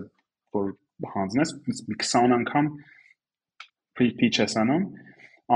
[0.56, 0.72] որ
[1.14, 2.70] հանձնես մի 20 անգամ
[3.98, 4.86] pitch ես անում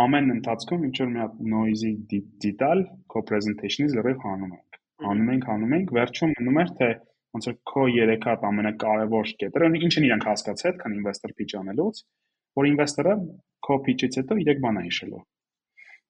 [0.03, 1.90] ամեն ընթացքում ինչ որ մի հատ noisy
[2.43, 6.88] դիտալ քո presentation-ից լրիվ հանում ենք։ Հանում ենք, հանում ենք, վերջում մնում էր թե
[7.36, 12.01] ոնց որ քո 3 հատ ամենակարևոր կետերը, ինչ են իրանք հասկացել, քան investor pitch անելուց,
[12.61, 13.14] որ investor-ը
[13.66, 15.22] քո pitch-ից հետո 3 բան է հիշելու։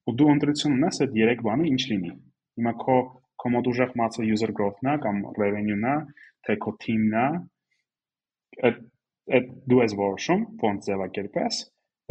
[0.02, 2.12] Ու դու ընտրություն ունես այդ 3 բանը ինչ լինի։
[2.62, 5.94] Հիմա քո մոտ ուժեղ մածը user growth-ն է կամ revenue-ն է,
[6.46, 7.26] թե քո team-ն է,
[8.66, 8.82] այդ
[9.38, 11.62] այդ դու ես որոշում, ոնց ձևակերպես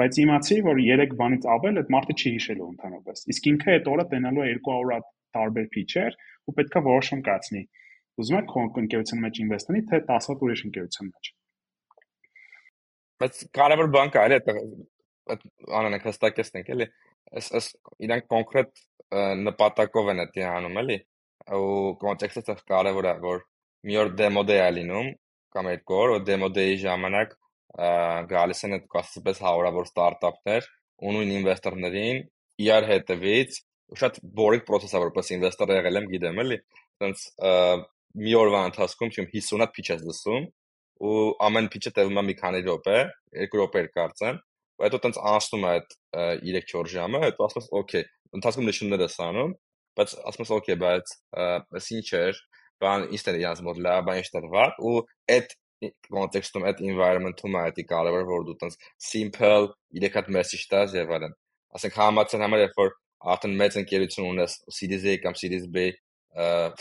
[0.02, 4.06] բայց իմացի, որ 3 բանից ավել այդ մարդը չի հիշելու ընդհանրապես։ Իսկ ինքը այդ օրը
[4.12, 7.62] տենալու է 200 հատ տարբեր փիչեր ու պետքա որոշում կայացնի։
[8.22, 11.30] Ուզում եք քո ընկերության մեջ ինվեստանի, թե 10 հատ ուրիշ ընկերության մեջ։
[13.22, 14.38] Բայց կարևոր բան կա, էլի
[15.32, 15.46] այդ
[15.82, 16.88] անանք հստակեցնենք, էլի։
[17.32, 17.68] Այս այս
[18.08, 18.82] իրանք կոնկրետ
[19.46, 20.98] նպատակով են դա անում, էլի։
[21.62, 23.44] Ու կոնտեքստը կարևոր է, որ
[23.88, 25.12] մի օր դեմո դե է լինում
[25.56, 27.36] կամ երկու օր, ու դեմո դեի ժամանակ
[28.32, 30.70] գալիս են այդ կասպես հարյուրավոր ստարտափներ
[31.02, 32.24] ու նույն ինվեստորներին
[32.62, 33.60] իրար հետևից
[34.02, 36.58] շատ բորիկ process-ա որպես ինվեստոր եղել եմ, գիտեմ էլի,
[37.08, 37.24] այնց
[38.22, 40.48] մի օրվա ընթացքում չեմ 50 հատ pitch ես լսում
[41.02, 42.98] ու ամեն pitch-ը տևում է մի քանի րոպե,
[43.42, 44.40] 2 րոպե կարծեմ,
[44.78, 45.96] ու հետո տենց անցնում է այդ
[46.46, 48.06] 3-4 ժամը, հետո ասում ես, օքեյ,
[48.38, 49.56] ընթացքում նշումներ ես անում,
[49.98, 51.16] բայց ասում ես, օքեյ, բայց
[51.80, 52.42] այս ինչ էր,
[52.82, 54.96] բան ինչ էր իրանց մոտ լավ, բան ինչ էր վատ ու
[55.36, 60.94] այդ կոնտեքստում այդ environment-ում է դա կարևոր որ դու տես simple իրեք հատ message տաս
[60.98, 61.34] եւ այլն
[61.78, 62.92] ասենք համացան համար երբ որ
[63.34, 65.88] արդեն մեծ ընկերություն ունես Series A կամ Series B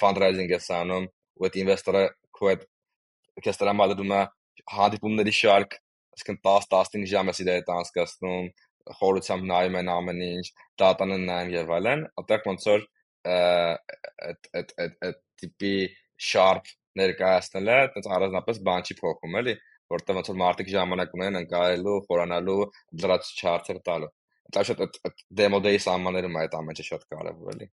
[0.00, 1.08] fundraising ես անում
[1.40, 2.04] ու այդ ինվեստորը
[2.36, 2.66] քո այդ
[3.44, 4.22] քեզ դրա մատում է
[4.76, 5.76] հանդիպումների շարք
[6.16, 8.48] այսինքն 10-15 ժամ ես իր հետ անցկացնում
[9.00, 10.46] խորությամբ նայում են ամեն ինչ
[10.82, 12.86] դատան են նայում եւ այլն այդտեղ ոնց որ
[13.28, 15.74] այդ այդ այդ տիպի
[16.30, 19.54] sharp ներկայացնելը այդպես առանձնապես բան չի փոխում, էլի,
[19.94, 22.62] որտեղ ոնց որ մարդիկ ժամանակ ունեն ընկալելու, խորանալու,
[23.02, 24.10] լրացուցիչ հարցեր տալու։
[24.50, 27.70] Դա շատ այդ demo day սահմաններում այդ ամենը շատ կարևոր էլի։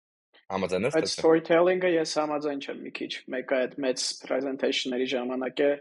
[0.51, 5.63] Համաձայն ես դե։ Այդ storytelling-ը ես համաձայն չեմ մի քիչ։ Մեկը այդ մեծ presentation-ների ժամանակ
[5.67, 5.71] է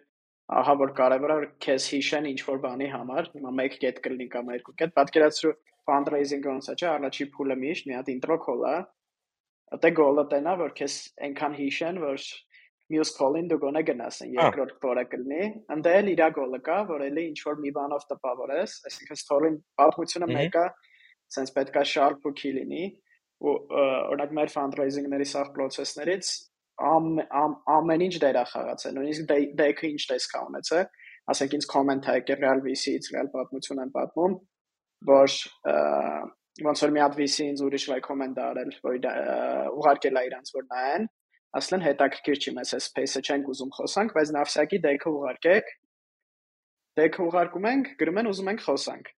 [0.50, 4.26] ահա որ կարևոր է որ քեզ հիշեն ինչ որ բանի համար հիմա մեկ կետ կլինի
[4.34, 5.52] կամ երկու կետ պատկերացրու
[5.90, 8.74] fundraising-ը ոնց է չէ առաջի փուլը միշտ մի հատ intro call է
[9.76, 10.94] Ատե գոլը տենա որ քեզ
[11.26, 12.24] այնքան հիշեն որ
[12.90, 15.44] մյուս call-ին դու գոնե գնաս են երկրորդ կորը կլինի
[15.76, 20.28] ընդ էլ իրա գոլը կա որ էլի ինչ որ մի բանով տպավորես այսինքն story-ին պատմությունը
[20.30, 20.64] մեկը
[21.36, 22.86] sense պետքա sharp ու key լինի
[23.46, 26.32] ու օրինակ մեր fundraising-ների սաղ process-ներից
[26.80, 30.84] ամեն ինչ դերա խաղացել նույնիսկ deck-ը ինչ տեսքա ունեցել
[31.30, 34.36] ասենք ինձ comment-ը եկել real VC-ից real պատմություն են պատմում
[35.10, 35.38] որ
[36.66, 38.96] ոնց որ մի հատ VC ինձ ուրիշ recommend արել որ
[39.80, 41.08] ուղարկել է իրանց որ նայեն
[41.58, 45.70] ասլեն հետաքրքիր չի մեզ այս space-ը չենք ուզում խոսանք, բայց նավսյակի դեքը ուղարկեք։
[47.00, 49.10] Դեքը ուղարկում ենք, գրում են ուզում ենք խոսանք։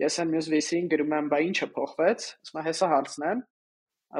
[0.00, 3.40] Ես այն մյուս VC-ին գրում եմ, բա ինչը փոխվեց, ասում եմ հեսա հարցնեմ։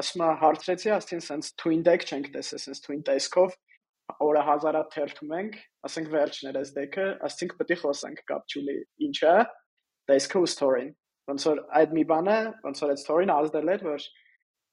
[0.01, 3.55] Ասում եմ հարցրեցի, ասին sense twin deck չենք տեսել, sense twin desk-ով
[4.21, 5.57] օրը հազարա թերթում ենք,
[5.87, 9.35] ասենք վերջներ այս դեքը, ասենք պետք է խոսանք կապչուլի ինչա,
[10.11, 10.91] desk-ը ու story-ին։
[11.31, 14.07] Ոնց որ այդ մի բանը, ոնց որ այդ story-ն ազդել էր, որ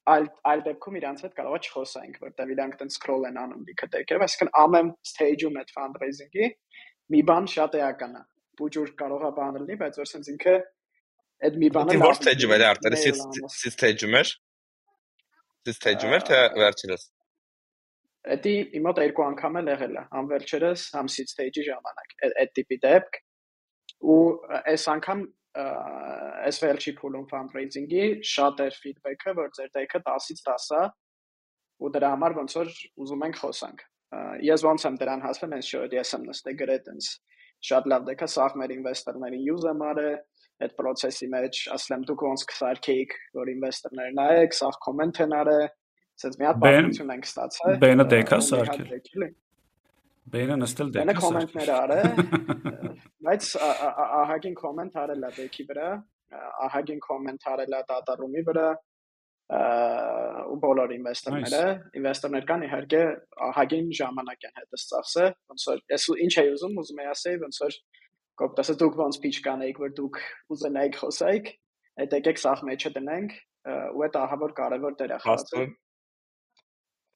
[0.09, 3.89] այլ այլ դեպքում իրանց հետ կարող է չխոսենք, որտեղ իրանք տենց scroll են անում լիքը
[3.95, 6.49] դեկերով, այսինքն ամեն stage-ում այդ fundraising-ի
[7.15, 8.23] մի բան շատ էական է։
[8.59, 10.57] Բուջուր կարող է բան լինի, բայց որ sense ինքը
[11.49, 13.01] այդ մի բանը Որ stage-ում էր արտերը,
[13.59, 14.35] սի stage-ում էր։
[15.69, 17.07] Սի stage-ում էր թե վերջերս։
[18.35, 23.21] Էդի իմոտ երկու անգամ էլ եղել է, համ վերջերս, համ stage-ի ժամանակ։ Այդ տիպի դեպք
[23.99, 24.19] ու
[24.59, 25.23] այս անգամ
[25.57, 30.83] այս վերջի փուլում fundraising-ի շատ էր feedback-ը, որ ձեր տեքը 10-ից 10 է
[31.79, 32.73] ու դրա համար ոնց որ
[33.05, 33.83] ուզում ենք խոսանք։
[34.49, 37.11] Ես ոնց եմ դրան հասել, հենց շոյ ես եմ նստել գրետ ինձ
[37.69, 40.17] շատ լավ դեկա սաղ մեր ինվեստորներին յուզ եմ արել
[40.59, 45.67] այդ process-ի մեջ, ասեմ դուք ոնց կսարքեիք, որ ինվեստորներ նայեք, սաղ կոմենտ են արել,
[46.19, 49.29] ասես մի հատ պատմություն ենք ստացել։ Բենը դեկա սարքել։
[50.33, 52.07] Բենը նստել դեկա։ Բենը կոմենտներ արել,
[53.29, 55.89] բայց ահագին կոմենտ արել է դեկի վրա,
[56.69, 58.69] ահագին կոմենտ արել է դատարումի վրա,
[59.49, 61.63] ու բոլոր ինվեստորները,
[61.99, 63.03] ինվեստորներ կան իհարկե
[63.49, 67.61] ահագին ժամանակ են հետս ծախսը, ոնց որ ես ինչ էի ուզում, ուզում եի ասեի, ոնց
[67.65, 67.79] որ
[68.43, 70.21] կոպտասը դուք ոնց pitch կանեիք, որ դուք
[70.53, 71.49] ուզենայիք խոսայիք,
[72.05, 73.33] այդ եկեք սախ մեջը դնենք,
[73.99, 75.73] ու այդ ահավոր կարևոր դեր է խաղացել։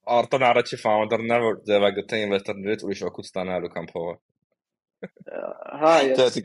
[0.03, 4.15] Արտոն առաջի ֆաունդերն է, որ ձևագտեն ինվեստորներից ուրիշ օգուտ ստանալու կամ փողը։
[5.83, 6.37] Հա, ես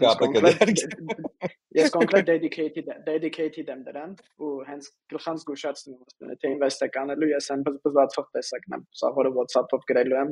[1.77, 7.49] Ես կոնկրետ dedicated dedicated եմ դրան ու հենց գլխանց զգուշացնում եմ, թե invest-ը կանելու ես
[7.53, 10.31] այն բզբզացող տեսակն եմ, սա որը WhatsApp-ով գրելու եմ,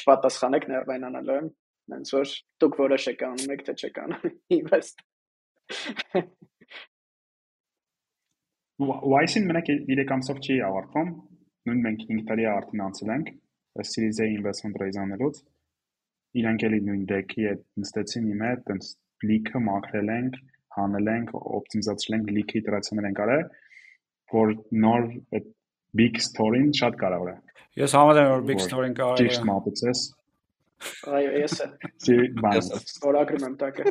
[0.00, 1.50] չպատասխանեք ներվայն անելու եմ,
[1.94, 2.34] հենց որ
[2.64, 5.04] դուք որոշեք անում եք թե չեք անում invest։
[8.82, 11.12] Wise-ին մենակ 3 ամսով չի ավարտվում,
[11.68, 13.34] նույն մենք 5 տարի արդեն անցել ենք
[13.88, 15.42] Series A investment raise անելուց
[16.40, 18.88] իրանք էլի նույն deck-ի հետ նստեցին իմ հետ, տենց
[19.28, 20.38] լիքը մաքրել ենք,
[20.76, 23.44] հանել ենք, օպտիմիզացրել ենք, լիքի իտերացիաներ ենք արել,
[24.32, 24.54] որ
[24.84, 25.08] նոր
[25.38, 25.50] այդ
[26.00, 27.36] big story-ին շատ կարևոր է։
[27.82, 30.04] Ես համաձայն եմ որ big story-ին կարևոր է։ Ճիշտ մոտեցես։
[31.12, 31.52] Այո, ես
[32.42, 33.82] բան։ Ստորագրում եմ տակը։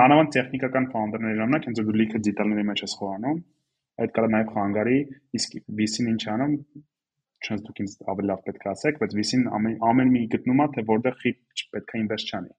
[0.00, 3.38] Մանավանդ տեխնիկական ֆաունդերների ժամանակ հենց դու լիքը դետալների մեջ ես խորանում,
[4.00, 4.98] այդ կարա նաև խանգարի,
[5.40, 6.56] իսկ VC-ն ինչ անում,
[7.40, 10.66] չնայած դուք ինձ ավելի լավ պետք է ասեք, բայց VC-ն ամեն ամեն մի գտնում է,
[10.76, 12.52] թե որտեղ խիտ պետք է ինվեստ չանի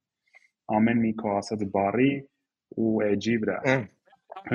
[0.78, 2.12] ամեն մի քո ասած բառի
[2.82, 3.58] ու edge-ի վրա։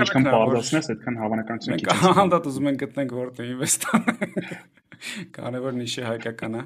[0.01, 4.39] Ինչքան բարձրացնես, այդքան հավանականությունը քիչ է։ Հանդատ ուզում ենք գտնենք որտեղ ինվեստ անենք։
[5.37, 6.63] Կարևոր նիշի հայկական է։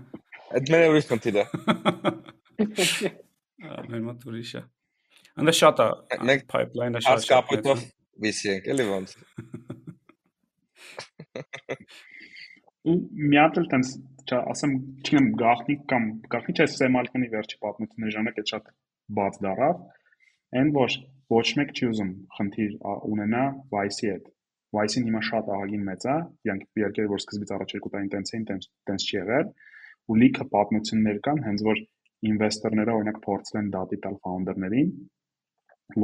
[0.61, 1.45] Այդ մենը ուրիշ խնդիր է։
[3.91, 4.63] Մեր մոտ ուրիշ է։
[5.41, 5.89] Անդա շատ է։
[6.31, 7.85] Մենք pipeline-ը շատ շատ։ Կապիտով
[8.25, 9.19] VC ենք, էլի ոնց։
[12.91, 12.97] ու
[13.31, 13.93] մի հատ էլ տենց
[14.37, 16.05] ասեմ, չգիտեմ, գաղտնիք կամ
[16.35, 18.69] գաղտնիք չէ, Սեմալկոնի վերջի պատմությունների ժամանակ այդ շատ
[19.19, 19.81] բաց դարավ,
[20.61, 20.97] այն որ
[21.35, 22.77] ոչ մեկ չի ուզում խնդիր
[23.11, 23.43] ունենա
[23.75, 24.31] Vice-ի հետ։
[24.77, 26.17] Vice-ին հիմա շատ ահագին մեծ է,
[26.47, 29.49] իրանք իհարկե որ սկզբից առաջ երկու տարին տենց էին, տենց տենց չի եղել,
[30.11, 31.83] ու լիքը պատմություններ կան, հենց որ
[32.31, 34.93] ինվեստորները օրինակ փորձել են դատի տալ ֆաունդերներին,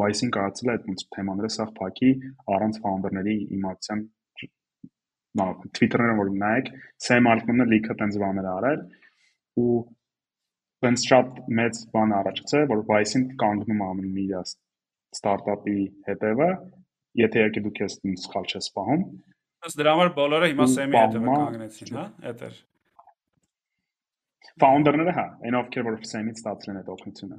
[0.01, 2.09] Vice-ին կարծել է այդ թեմաները սաղ փակի
[2.57, 4.01] առանց ֆաունդերների իմացության
[5.41, 6.71] նավ Twitter-ը որ նայեք,
[7.07, 8.83] Sam Altman-ը լիքը տենց բաներ արել
[9.63, 9.77] ու
[10.85, 14.27] տենց շատ մեծ բան առաջացել, որ Vice-ին կանգնում ամեն մի
[15.17, 16.49] ստարտափի հետևը,
[17.23, 19.05] եթե իհարկե դուք ես սխալ չես պահում։
[19.67, 22.59] Ըստ դրա համար բոլորը հիմա Sam-ի հետևը կանգնեցին, հա, էտեր։
[24.63, 27.39] Founder-ները հա, այն ովքեր որ Sam-ից ստացել են այդ օգնությունը։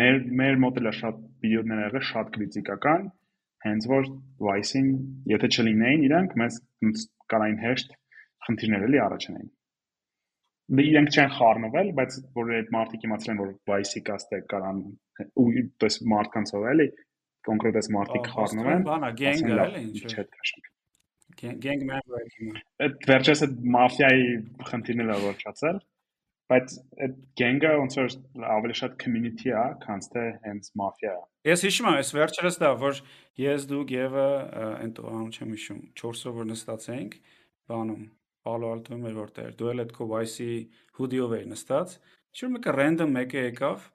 [0.00, 3.08] Մեր մեր մոդելը շատ վիդեոներ եղել շատ քրիտիկական,
[3.66, 4.10] հենց որ
[4.46, 4.90] Vice-ին,
[5.34, 6.36] եթե չլինեին իրանք,
[7.30, 7.96] մեզ կարային հեշտ
[8.46, 9.50] խնդիրներ էլի առաջանային
[10.70, 14.82] դե իրենք չեն խառնվել, բայց որ այդ մարդիկ իմացել են, որ Vice-ի կաստը կարան
[15.42, 15.46] ու
[15.82, 16.86] դες մարդկանցով էլի
[17.48, 20.68] կոնկրետ այս մարդիկ խառնում են։ Բանա, գենգը էլի ինչ չէ քաշում։
[21.64, 24.24] Գենգ member-ը։ Այդ վերջերս այդ մաֆիայի
[24.70, 25.80] խնդիրն է ոչացել,
[26.50, 26.72] բայց
[27.04, 28.14] այդ գենգը ոնց որ
[28.50, 31.12] ավելի շատ community է, քան թե հենց մաֆիա։
[31.46, 33.02] Ես հիշում եմ, այս վերջերս դա որ
[33.40, 34.24] ես դու Գևը
[34.70, 37.14] այն տողան չեմ հիշում, 4-ով որ նստած էինք,
[37.70, 38.02] բանում
[38.40, 40.52] Palo Alto-ում էր որտեղ դու էլ այդ քո Vice-ի
[40.98, 41.96] hoodie-ով էի նստած,
[42.34, 43.88] ինչ-որ մեկը random մեկը եկավ,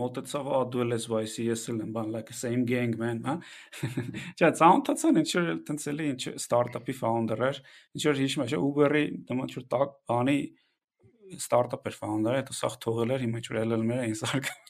[0.00, 3.34] մոտեցավ, «Ա դու էլ ես Vice-ի, ես էլ եմ, բան like same gang man, հա»։
[4.38, 7.60] Չէ, ծանոթացան ինչ որ տենց էլի ինչ ստարտափի founder էր,
[7.98, 10.38] ինչ որ հիշում եմ, Uber-ի դեմը ինչ որ տակ բանի
[11.38, 14.60] ստարտափ էր founder-ը, հետո սա թողել էր, հիմա որ LLM-եր էին սարքում։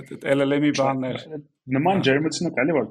[0.00, 1.16] Այդ LLM-ի բաններ։
[1.76, 2.86] Նման ջերմությունը կա, էլի որ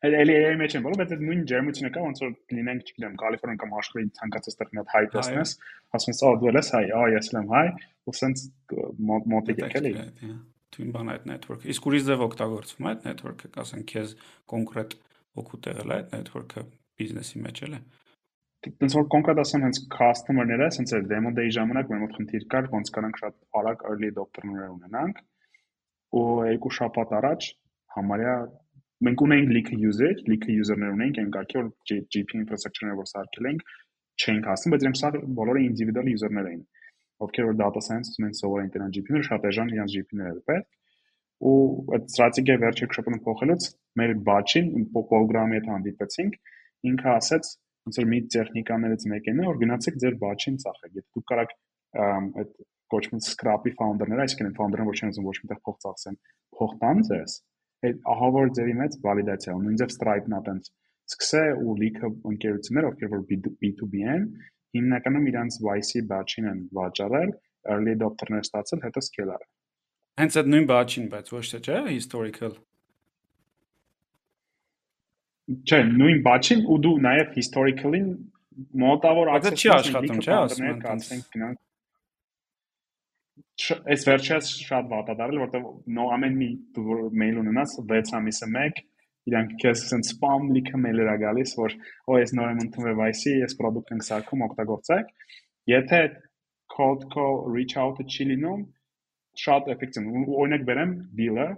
[0.00, 3.58] Այդ էլի AI մեջ են բայց այդ նույն ջերմությունը կա, ոնց որ լինենք, չգիտեմ, Կալիֆոռնիան
[3.60, 5.52] կամ աշխարհի ցանկացած տեղ մի հատ հայ տեսնես,
[5.98, 7.66] ասում ես, «Ա դու ես հայ, ա ես եմ հայ»,
[8.08, 8.44] ու սենց
[9.34, 9.92] մոտիկ եք էլի։
[10.70, 14.14] Թույն բան այդ network-ը։ Իսկ ուրիշ ձև օգտագործվում է այդ network-ը, ասենք քեզ
[14.54, 14.96] կոնկրետ
[15.40, 16.64] օգուտ եղել է այդ network-ը
[17.00, 17.80] բիզնեսի մեջ էլ է։
[18.60, 22.66] Տենց որ կոնկրետ ասեմ, հենց customer-ները, սենց էր demo day ժամանակ մեր մոտ խնդիր կար,
[22.74, 25.22] ոնց կանանք շատ արագ early adopter-ներ ունենանք։
[26.20, 27.46] Ու երկու շաբաթ առաջ
[27.96, 28.34] համարյա
[29.08, 31.70] մենք ունենք լիքը user, լիքը user-ներ ունենք այն կարգի, որ
[32.12, 33.64] GP infrastructure-ները որ սարքել ենք,
[34.20, 36.60] չէին հասնում, բայց իրենք սա բոլորը individual user-ներ էին,
[37.24, 40.68] ովքեր որ data science ուզում են սովորեն դրանց GPU-ները, շատ էժան իրենց GPU-ները պետք
[41.40, 41.56] ու
[41.96, 43.66] այդ ստրատեգիա վերջի քշապանը փոխելուց
[44.00, 46.34] մեր բաչին պրոգրամի հետ հանդիպեցինք
[46.90, 47.52] ինքը ասաց
[47.88, 51.54] ոնց որ մի տեխնիկաներից մեկն է որ գնացեք ձեր բաչին ծախեք եթե դուք կարաք
[52.00, 52.50] այդ
[52.94, 56.18] կոչվում scrap-ի founder-ները այսինքն founder-ը ոչ միայն ոչ միտեղ փող ծախսեն
[56.58, 57.36] փող տան ձեզ
[57.88, 60.72] այդ ահա որ ձերի մեծ վալիդացիա ու նույնիսկ Stripe-ն ատենց
[61.10, 64.26] սկսե ու լիքը ընկերություններ ովքեր որ B2B են
[64.76, 67.32] հիմնականում իրանց YC batch-ին են վաճառել
[67.74, 69.48] early adopter-ներ ստացել հետո scale-արել
[70.20, 72.54] Հենց այդ նույն բաչին, բայց ոչ թե չէ, historical։
[75.50, 78.06] Չէ, նույն բաչին ու դու նաև historical-ին
[78.82, 81.58] մոտավոր access չի աշխատում, չէ, ասում եմ, կանցենք գնանք
[83.60, 85.64] այս վերջերս շատ վատադարել, որտեղ
[85.96, 86.48] նո ամեն մի
[87.22, 88.80] մեյլ ունենաս 6 ամիսը 1
[89.30, 91.74] իրանք քեզ ասեն spam լիքը մեյլեր ա գալիս, որ
[92.08, 95.10] օ ես նոր եմ ընդունվել YC, ես product ենք սարքում, օգտագործեք։
[95.70, 96.00] Եթե
[96.74, 98.62] cold call reach out-ը չի լինում,
[99.44, 100.08] շատ էֆեկտիվ
[100.40, 101.48] օրինակ բերեմ deal-ը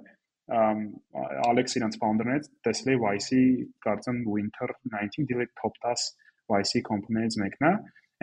[0.53, 3.41] Alex իրանց founder-ներից տեսել է YC
[3.87, 6.07] կարծեմ winter 19 deal-ը top 10
[6.59, 7.75] YC company-ից մեկն է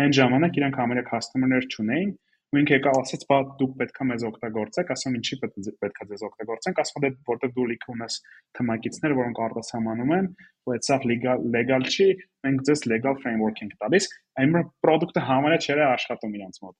[0.04, 2.12] այն ժամանակ իրանք ամենա customer-ներ չունեին
[2.50, 7.04] ու ինքը եկավ ասեց բա դուք պետքա մեզ օգտագործեք ասում ինչի պետքա ձեզ օգտագործենք ասում
[7.04, 8.16] դե որտեղ դու լիք ունես
[8.60, 10.30] թմակիցներ որոնք արտասահմանում են
[10.66, 12.08] ու այդ սա legal չի
[12.48, 14.10] մենք ձեզ legal framework ենք տալիս
[14.42, 16.76] այն product-ը համարյա չէր աշխատում իրանց մոտ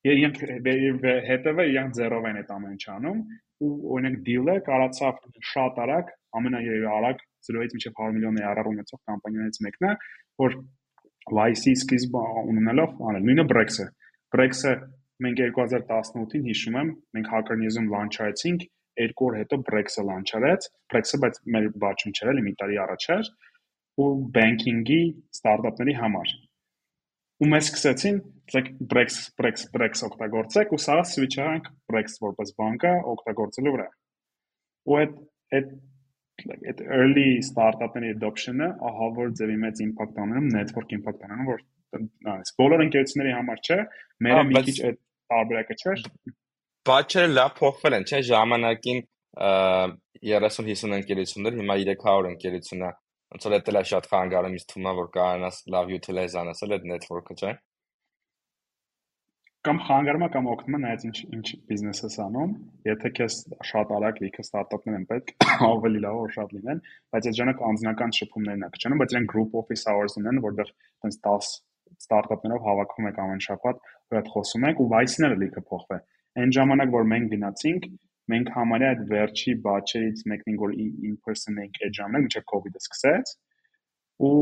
[0.00, 0.38] Իրենք
[1.28, 3.18] հետևը իրենք ձերով են այդ ամեն ինչ անում
[3.60, 5.18] ու օրինակ deal-ը կարացավ
[5.50, 9.92] շատ արագ, ամենաարագ 0-ից մինչև 100 միլիոն ARR ունեցող կամպանիաներից մեկն է,
[10.40, 10.56] որ
[11.40, 12.16] YC սկիզբ
[12.54, 13.86] ունենալով անել։ Նույնը Brex-ը։
[14.36, 14.74] Brex-ը
[15.26, 18.66] մենք 2018-ին հիշում եմ, մենք Hacker News-ում launch արեցինք,
[19.04, 23.08] երկու օր հետո Brex-ը launch արեց։ Brex-ը բայց մեր բաճում չէր, էլի մի տարի առաջ
[23.16, 23.32] էր
[24.00, 25.02] ու banking-ի
[25.36, 26.32] ստարտափների համար
[27.40, 28.18] ու մեզ սկսեցին
[28.54, 33.86] like Brex Brex Brex օգտագործեք ու սա switch արանք Brex որպես բանկա օգտագործելու վրա։
[34.90, 35.14] Ու այդ
[35.58, 35.70] այդ
[36.70, 41.64] այդ early startup-ների adoption-ը ահա որ ձևի մեծ impact անում, network impact անում, որ
[42.34, 43.78] այս բոլոր ընկերությունների համար չէ,
[44.26, 45.00] մերը մի քիչ այդ
[45.34, 46.04] տարբերակը չէր։
[46.90, 49.02] Բաչերը լավ փոխվել են, չէ՞, ժամանակին
[50.30, 52.92] 30-50 ընկերություններ, հիմա 300 ընկերություն է
[53.30, 57.36] ոնց որ դա շատ խանգարում ինձ թվում է որ կարողանաս լավ utilize անես այդ network-ը,
[57.40, 57.52] չէ՞։
[59.60, 62.52] Կամ խանգարում է կամ օգնում է նայած ինչ ինչ բիզնես ես անում,
[62.88, 63.34] եթե քեզ
[63.70, 65.32] շատ արագ լիքը ստարտափներ են պետք,
[65.70, 66.80] ավելի լավ որ շատ լինեն,
[67.12, 70.72] բայց այդ ժամանակ անձնական շփումներն է քչանում, բայց իրենք group office hours ունեն, որտեղ
[71.04, 71.50] տենց 10
[72.00, 76.02] ստարտափներով հավաքում եք ամեն շաբաթ, որ այդ խոսում եք ու vice-ները լիքը փոխվել։
[76.40, 77.88] Այն ժամանակ որ մենք գնացինք,
[78.30, 82.82] մենք համարյա այդ վերջի բաչերից մեկն ենք որ in person ենք այդ ժամանակ մինչև COVID-ը
[82.84, 83.32] սկսեց
[84.28, 84.34] ու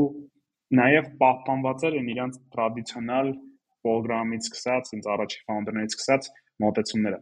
[0.78, 3.30] նաև պահպանված էր իրանց տրադիցիոնալ
[3.86, 6.28] պրոգրամից սկսած, ինձ առաջի founder-ներից սկսած
[6.64, 7.20] մոտեցումները։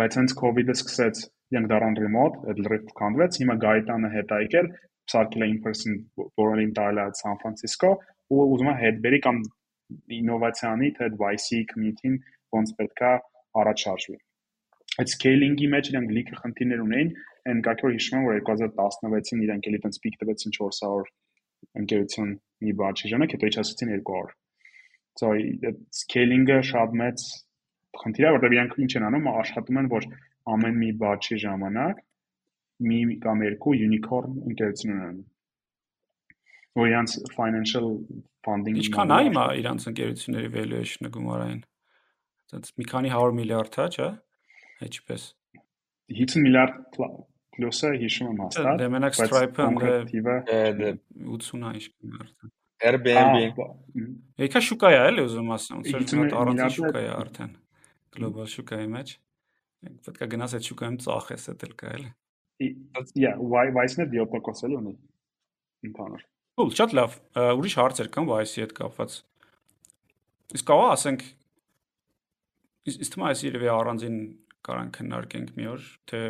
[0.00, 4.70] Բայց հենց COVID-ը սկսեց, իրենք դառան remote, այդ լրիվ քանդվեց, հիմա Գայտանը հետ է եկել,
[5.14, 6.00] սարքել է in person
[6.40, 7.92] որոնին տարել է San Francisco
[8.30, 9.40] ու ուզում է հետ բերի կամ
[10.20, 12.18] ինովացիանի թե YC community-ին
[12.56, 13.14] ոնց պետքա
[13.62, 14.18] առաջ շարժվի
[15.00, 17.10] այդ scaling-ի մեջ իրանք լիքը խնդիրներ ունեին,
[17.50, 21.10] այն կարգ որ հիշում եմ, որ 2016-ին իրանք էլի տենց պիկ տվեցին 400
[21.80, 22.32] ընկերություն
[22.66, 24.36] մի բաժի ժամանակ, հետո իջացրեցին 200։
[25.20, 27.24] So այդ scaling-ը շատ մեծ
[28.00, 30.06] խնդիր է, որտեղ իրանք ինչ են անում, աշխատում են, որ
[30.54, 32.04] ամեն մի բաժի ժամանակ
[32.90, 35.18] մի կամ երկու unicorn ընկերություն ունենան
[36.78, 37.88] որ իրանց financial
[38.46, 41.60] funding-ը Ինչքան է հիմա իրանց ընկերությունների valuation-ը գումարային։
[42.50, 44.08] Այդպես մի քանի 100 միլիարդ է, չէ՞
[44.86, 45.26] Ինչպես
[46.10, 46.78] 50 միլիարդ
[47.54, 51.86] պլյուսը հիշում եմ հաստատ։ Դե մենակ Stripe-ը կոնկրետիվը 80-ա ինչ
[52.20, 52.52] արդեն։
[52.90, 53.66] Airbnb։
[54.40, 57.52] Եկա շուկա է էլի ուզում ասեմ, ոնց որ առանց շուկա է արդեն։
[58.16, 59.12] Global շուկայի մեջ։
[60.06, 62.10] Պետք է գնաս այդ շուկայում ծախես, դա էլ կա էլի։
[63.16, 64.94] Yeah, why why-ն է 7% էլ ունի։
[65.88, 66.24] Ինքանոր։
[66.60, 67.14] Cool, շատ լավ։
[67.60, 69.14] Ուրիշ հարցեր կան why-ի հետ կապված։
[70.58, 71.24] Իսկ կարող ասենք
[72.90, 74.16] Իսկ թվում է այս երևի առանձին
[74.66, 76.20] կարան քննարկենք մի օր, թե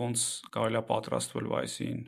[0.00, 2.04] ոնց կարելի է պատրաստվել Vice-ին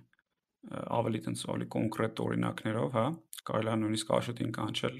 [0.68, 3.04] ավելի տենց ավելի կոնկրետ օրինակներով, հա,
[3.48, 4.96] կարելի է նույնիսկ աշոտին կանչել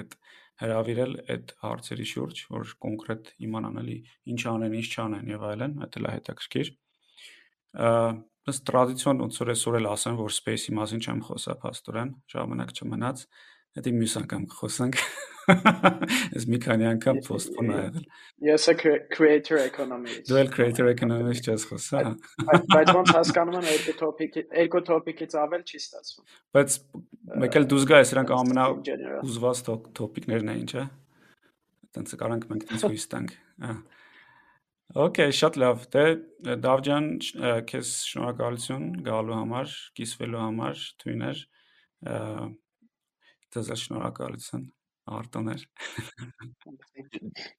[0.00, 0.16] այդ
[0.60, 3.96] հրավիրել այդ հարցերի շուրջ, որ կոնկրետ իմանան էլի
[4.34, 6.72] ինչ անեն, ինչ չանեն եւ այլն, այդ էլ է հետաքրքիր։
[8.50, 13.24] Ըստ տրադիցիոն ոնց որ այսօր էլ ասեմ, որ space-ի մասին չեմ խոսա, փաստորեն, ժամանակ չմնաց,
[13.78, 15.02] Դա մյուս անգամ կխոսանք։
[16.36, 18.06] Ես մի քանի անգամ post-ում եղել։
[18.46, 22.02] Ես է creator economy-ից։ Դու էլ creator economy-ից չես խոսա։
[22.70, 26.26] Բայց ոնց հասկանում եմ երկու topic-ի երկու topic-ից ավել չի ստացվում։
[26.58, 26.76] Բայց
[27.44, 28.66] Մեկ էլ դուզ գա, սրանք ամենա
[29.26, 30.86] ուզված տոպիկներն էին, չէ՞։
[31.94, 33.34] Տենց կարանք մենք տենց հույս տանք։
[33.70, 33.78] Ահա
[34.90, 36.02] Okay, շատ լավ։ Դե
[36.64, 37.04] Դավջան,
[37.70, 41.42] քեզ շնորհակալություն գալու համար, կիսվելու համար, թույներ։
[43.54, 44.64] Ձեզ շնորհակալություն,
[45.18, 45.64] Արտոներ։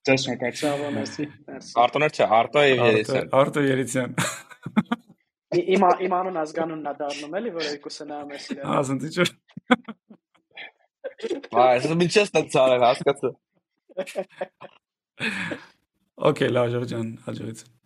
[0.07, 1.27] Ձեզ շնորհակալություն, մերսի։
[1.83, 4.15] Արտոներ չէ, Արտո եւ Երիցյան։ Արտո Երիցյան։
[5.51, 9.19] Իմ իմ անուն ազգանունն է դառնում էլի, որ երկուսը նայում ես իրար։ Ասեն դիճ։
[11.51, 13.33] Վայ, ես մի չես տալ հասկացա։
[16.31, 17.80] Okay, լավ ջան, հաջողություն։